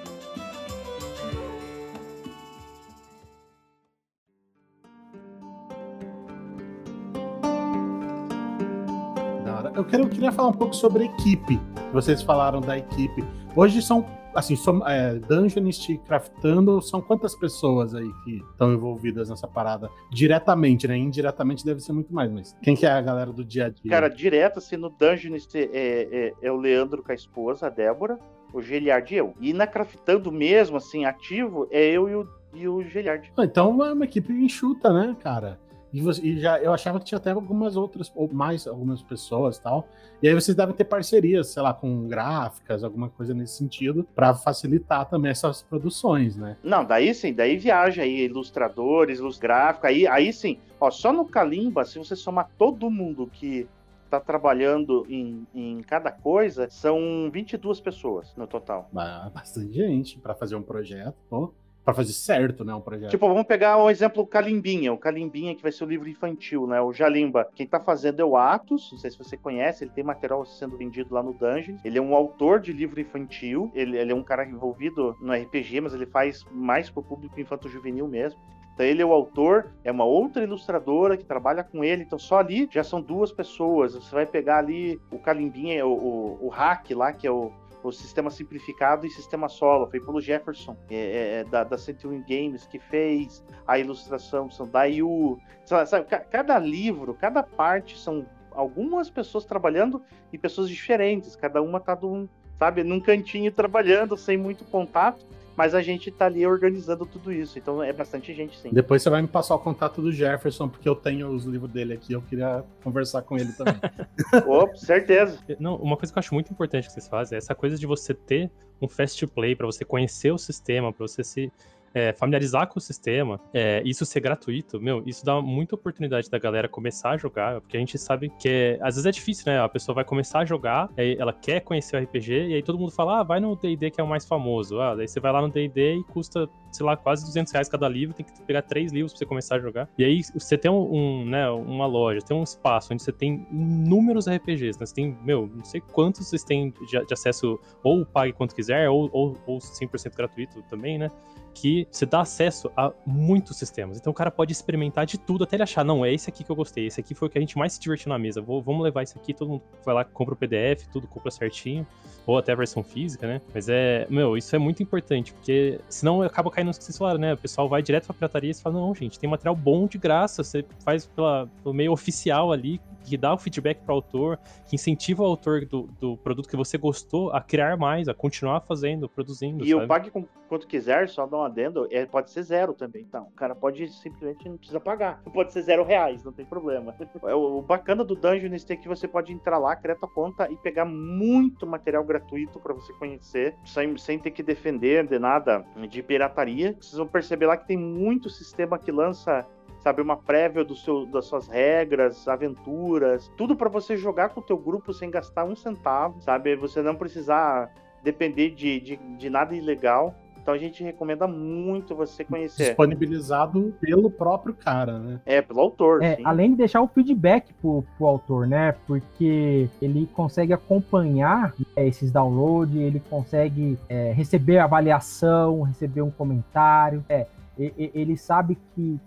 [9.88, 11.60] Quero, eu queria falar um pouco sobre equipe.
[11.94, 13.24] Vocês falaram da equipe.
[13.56, 19.48] Hoje são, assim, som, é, Dungeonist craftando, são quantas pessoas aí que estão envolvidas nessa
[19.48, 19.90] parada?
[20.12, 20.98] Diretamente, né?
[20.98, 23.90] Indiretamente deve ser muito mais, mas quem que é a galera do dia a dia?
[23.90, 28.20] Cara, direto, assim, no Dungeonist é, é, é o Leandro com a esposa, a Débora,
[28.54, 29.34] o Geliard e eu.
[29.40, 33.32] E na craftando mesmo, assim, ativo, é eu e o, e o Geliard.
[33.40, 35.60] Então é uma equipe enxuta, né, cara?
[35.94, 39.58] E, você, e, já eu achava que tinha até algumas outras, ou mais algumas pessoas
[39.58, 39.88] tal.
[40.22, 44.34] E aí vocês devem ter parcerias, sei lá, com gráficas, alguma coisa nesse sentido, para
[44.34, 46.58] facilitar também essas produções, né?
[46.64, 50.60] Não, daí sim, daí viaja aí ilustradores, luz gráfica, aí, aí sim.
[50.80, 53.68] Ó, só no Kalimba, se você somar todo mundo que
[54.10, 58.90] tá trabalhando em, em cada coisa, são 22 pessoas no total.
[59.34, 61.54] Bastante gente para fazer um projeto, pô
[61.88, 63.10] para fazer certo, né, um projeto.
[63.12, 66.68] Tipo, vamos pegar um exemplo o Calimbinha, o Calimbinha que vai ser o livro infantil,
[66.68, 67.48] né, o Jalimba.
[67.56, 70.78] Quem tá fazendo é o Atos, não sei se você conhece, ele tem material sendo
[70.78, 71.78] vendido lá no Dungeon.
[71.86, 75.80] Ele é um autor de livro infantil, ele, ele é um cara envolvido no RPG,
[75.80, 78.38] mas ele faz mais pro público infanto-juvenil mesmo.
[78.74, 82.04] Então ele é o autor, é uma outra ilustradora que trabalha com ele.
[82.04, 83.96] Então só ali já são duas pessoas.
[83.96, 87.50] Você vai pegar ali o Calimbinha, o, o, o Hack lá, que é o,
[87.84, 92.24] o sistema simplificado e sistema solo, foi pelo Jefferson, é, é, é da, da Century
[92.28, 95.40] Games, que fez a ilustração, são da IU.
[95.66, 100.02] Sabe, cada livro, cada parte são algumas pessoas trabalhando
[100.34, 105.26] e pessoas diferentes, cada uma tá do, sabe, num cantinho trabalhando, sem muito contato,
[105.58, 108.70] mas a gente tá ali organizando tudo isso, então é bastante gente, sim.
[108.72, 111.94] Depois você vai me passar o contato do Jefferson, porque eu tenho os livros dele
[111.94, 113.76] aqui, eu queria conversar com ele também.
[114.48, 115.40] Opa, certeza.
[115.60, 117.88] Não, uma coisa que eu acho muito importante que vocês fazem é essa coisa de
[117.88, 121.52] você ter um fast play para você conhecer o sistema, para você se
[121.94, 126.38] é, familiarizar com o sistema, é, isso ser gratuito, meu, isso dá muita oportunidade da
[126.38, 129.60] galera começar a jogar, porque a gente sabe que é, às vezes é difícil, né?
[129.60, 132.92] A pessoa vai começar a jogar, ela quer conhecer o RPG, e aí todo mundo
[132.92, 134.80] fala, ah, vai no D&D que é o mais famoso.
[134.80, 137.88] Ah, daí você vai lá no D&D e custa, sei lá, quase 200 reais cada
[137.88, 139.90] livro, tem que pegar três livros pra você começar a jogar.
[139.98, 143.46] E aí você tem um, um né, uma loja, tem um espaço onde você tem
[143.52, 144.86] inúmeros RPGs, né?
[144.86, 148.90] Você tem, meu, não sei quantos vocês têm de, de acesso, ou pague quanto quiser,
[148.90, 151.12] ou, ou, ou 100% gratuito também, né?
[151.60, 153.98] Que você dá acesso a muitos sistemas.
[153.98, 156.52] Então o cara pode experimentar de tudo até ele achar, não, é esse aqui que
[156.52, 158.42] eu gostei, esse aqui foi o que a gente mais se divertiu na mesa.
[158.42, 161.86] Vou, vamos levar isso aqui, todo mundo vai lá, compra o PDF, tudo compra certinho,
[162.28, 163.42] ou até a versão física, né?
[163.54, 167.20] Mas é, meu, isso é muito importante, porque senão acaba caindo no que vocês falaram,
[167.20, 167.34] né?
[167.34, 170.44] O pessoal vai direto pra pirataria e fala, não, gente, tem material bom de graça,
[170.44, 174.76] você faz pela, pelo meio oficial ali, que dá o feedback para o autor, que
[174.76, 179.08] incentiva o autor do, do produto que você gostou a criar mais, a continuar fazendo,
[179.08, 179.64] produzindo.
[179.64, 179.84] E sabe?
[179.84, 180.12] o pague
[180.48, 183.04] quanto quiser, só dá um adendo, é, pode ser zero também.
[183.08, 185.22] Então, o cara pode simplesmente não precisa pagar.
[185.34, 186.96] Pode ser zero reais, não tem problema.
[187.28, 190.56] É, o, bacana do Dungeons é que você pode entrar lá, criar tua conta e
[190.58, 196.04] pegar muito material gratuito para você conhecer, sem, sem ter que defender de nada de
[196.04, 196.76] pirataria.
[196.80, 199.48] Vocês vão perceber lá que tem muito sistema que lança
[199.88, 204.44] sabe, uma prévia do seu, das suas regras, aventuras, tudo para você jogar com o
[204.44, 206.58] teu grupo sem gastar um centavo, sabe?
[206.58, 207.72] Você não precisar
[208.04, 210.14] depender de, de, de nada ilegal.
[210.42, 212.68] Então a gente recomenda muito você conhecer.
[212.68, 215.22] Disponibilizado pelo próprio cara, né?
[215.26, 216.04] É, pelo autor.
[216.04, 218.74] É, além de deixar o feedback pro, pro autor, né?
[218.86, 227.04] Porque ele consegue acompanhar é, esses downloads, ele consegue é, receber avaliação, receber um comentário.
[227.08, 227.26] É,
[227.58, 229.00] ele sabe que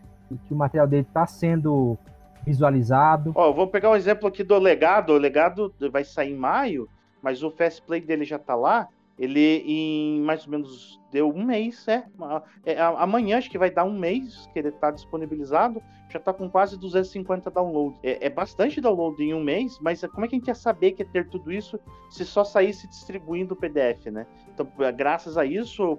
[0.47, 1.99] que o material dele está sendo
[2.45, 3.33] visualizado.
[3.35, 5.13] Ó, vou pegar um exemplo aqui do Legado.
[5.13, 6.89] O Legado vai sair em maio,
[7.23, 8.89] mas o Fast Play dele já está lá.
[9.21, 12.07] Ele em mais ou menos deu um mês, é.
[12.65, 15.83] é amanhã acho que vai dar um mês que ele está disponibilizado.
[16.09, 18.01] Já está com quase 250 downloads.
[18.03, 20.93] É, é, bastante download em um mês, mas como é que a gente ia saber
[20.93, 24.27] que ia ter tudo isso se só saísse distribuindo o PDF, né?
[24.55, 24.67] Então,
[24.97, 25.99] graças a isso,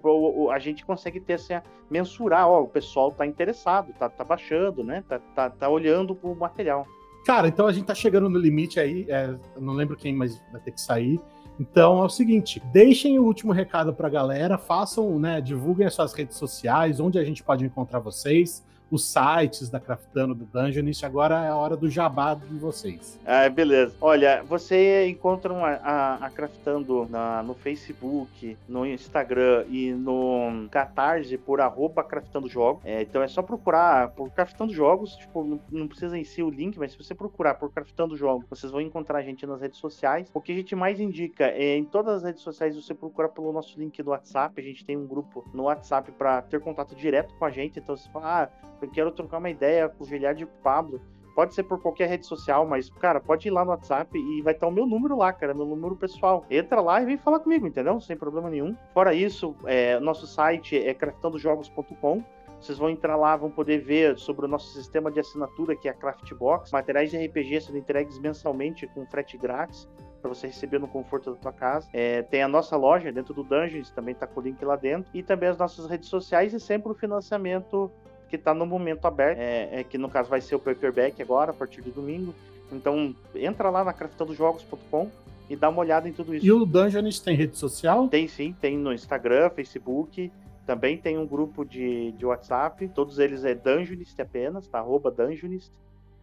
[0.52, 1.54] a gente consegue ter assim,
[1.90, 5.04] mensurar, ó, o pessoal está interessado, tá, tá baixando, né?
[5.08, 6.88] Tá, tá, tá olhando o material.
[7.26, 9.06] Cara, então a gente tá chegando no limite aí.
[9.08, 11.22] É, não lembro quem, mas vai ter que sair.
[11.60, 15.94] Então é o seguinte, deixem o último recado para a galera, façam, né, divulguem as
[15.94, 21.06] suas redes sociais, onde a gente pode encontrar vocês, os sites da Craftando do Dungeonist.
[21.06, 23.18] Agora é a hora do jabá de vocês.
[23.26, 23.96] Ah, beleza.
[24.02, 31.38] Olha, você encontra a, a, a Craftando na, no Facebook, no Instagram e no Catarse
[31.38, 32.84] por arroba Craftando Jogos.
[32.86, 35.16] É, então é só procurar por Craftando Jogos.
[35.16, 38.46] Tipo, não, não, precisa em si o link, mas se você procurar por Craftando Jogos,
[38.50, 40.30] vocês vão encontrar a gente nas redes sociais.
[40.34, 43.54] O que a gente mais indica é em todas as redes sociais você procura pelo
[43.54, 44.60] nosso link do WhatsApp.
[44.60, 47.80] A gente tem um grupo no WhatsApp para ter contato direto com a gente.
[47.80, 51.02] Então você fala, ah, eu quero trocar uma ideia com o Giliard e o Pablo.
[51.36, 54.54] Pode ser por qualquer rede social, mas, cara, pode ir lá no WhatsApp e vai
[54.54, 56.46] estar o meu número lá, cara, meu número pessoal.
[56.50, 58.02] Entra lá e vem falar comigo, entendeu?
[58.02, 58.76] Sem problema nenhum.
[58.94, 62.22] Fora isso, é, nosso site é craftandojogos.com.
[62.60, 65.92] Vocês vão entrar lá, vão poder ver sobre o nosso sistema de assinatura, que é
[65.92, 66.72] a Craftbox.
[66.72, 69.90] Materiais de RPG sendo entregues mensalmente com frete grátis
[70.22, 71.90] para você receber no conforto da tua casa.
[71.92, 75.10] É, tem a nossa loja dentro do Dungeons, também tá com o link lá dentro.
[75.12, 77.92] E também as nossas redes sociais e sempre o financiamento
[78.32, 81.52] que está no momento aberto, é, é, que no caso vai ser o paperback agora,
[81.52, 82.34] a partir de domingo.
[82.72, 85.12] Então, entra lá na craftandojogos.com
[85.50, 86.46] e dá uma olhada em tudo isso.
[86.46, 88.08] E o Dungeonist tem rede social?
[88.08, 90.32] Tem sim, tem no Instagram, Facebook,
[90.66, 94.80] também tem um grupo de, de WhatsApp, todos eles é Dungeonist apenas, tá?
[94.80, 95.70] Arroba Dungeonist.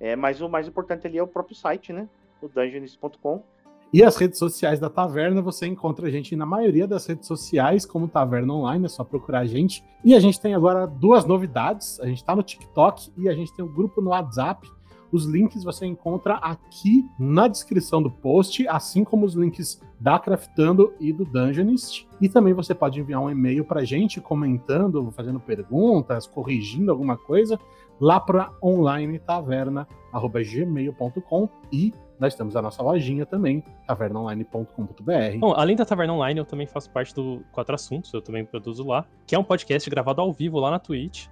[0.01, 2.09] É, mas o mais importante ali é o próprio site, né?
[2.41, 3.43] O dungeonist.com.
[3.91, 7.87] E as redes sociais da Taverna, você encontra a gente na maioria das redes sociais,
[7.87, 9.83] como Taverna Online, é só procurar a gente.
[10.05, 13.51] E a gente tem agora duas novidades: a gente está no TikTok e a gente
[13.55, 14.69] tem um grupo no WhatsApp.
[15.11, 20.93] Os links você encontra aqui na descrição do post, assim como os links da Craftando
[21.01, 22.07] e do Dungeonist.
[22.21, 27.17] E também você pode enviar um e-mail para a gente comentando, fazendo perguntas, corrigindo alguma
[27.17, 27.59] coisa,
[27.99, 35.39] lá para onlinetaverna.gmail.com e nós temos a nossa lojinha também, tavernaonline.com.br.
[35.39, 38.87] Bom, além da Taverna Online, eu também faço parte do Quatro Assuntos, eu também produzo
[38.87, 41.27] lá, que é um podcast gravado ao vivo lá na Twitch,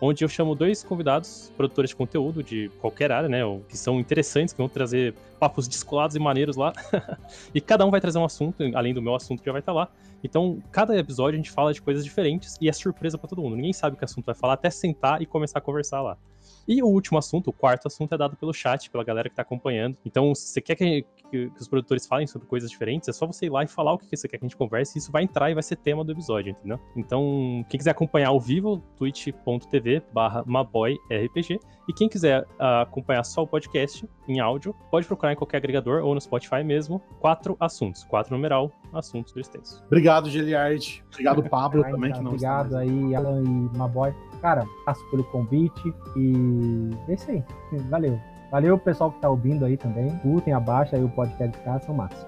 [0.00, 3.38] onde eu chamo dois convidados, produtores de conteúdo de qualquer área, né,
[3.68, 6.72] que são interessantes, que vão trazer papos descolados e maneiros lá.
[7.54, 9.72] e cada um vai trazer um assunto, além do meu assunto que já vai estar
[9.72, 9.88] lá.
[10.24, 13.54] Então, cada episódio a gente fala de coisas diferentes e é surpresa para todo mundo.
[13.54, 16.18] Ninguém sabe o que assunto vai falar até sentar e começar a conversar lá.
[16.66, 19.42] E o último assunto, o quarto assunto, é dado pelo chat, pela galera que tá
[19.42, 19.96] acompanhando.
[20.04, 23.26] Então, se você quer que, que, que, os produtores falem sobre coisas diferentes, é só
[23.26, 25.10] você ir lá e falar o que você quer que a gente converse, e isso
[25.10, 26.78] vai entrar e vai ser tema do episódio, entendeu?
[26.96, 31.58] Então, quem quiser acompanhar ao vivo, twitch.tv barra maboyrpg.
[31.88, 36.04] E quem quiser uh, acompanhar só o podcast em áudio, pode procurar em qualquer agregador
[36.04, 37.00] ou no Spotify mesmo.
[37.18, 39.82] Quatro assuntos, quatro numeral, assuntos extensos.
[39.86, 41.02] Obrigado, Geliard.
[41.12, 44.14] Obrigado, Pablo, também, que não Obrigado aí, Alan e Maboy.
[44.42, 47.42] Cara, passo pelo convite e é isso aí.
[47.88, 48.20] Valeu.
[48.50, 50.10] Valeu, pessoal que tá ouvindo aí também.
[50.18, 52.26] Curtem, abaixa aí o podcast, cara, são massa.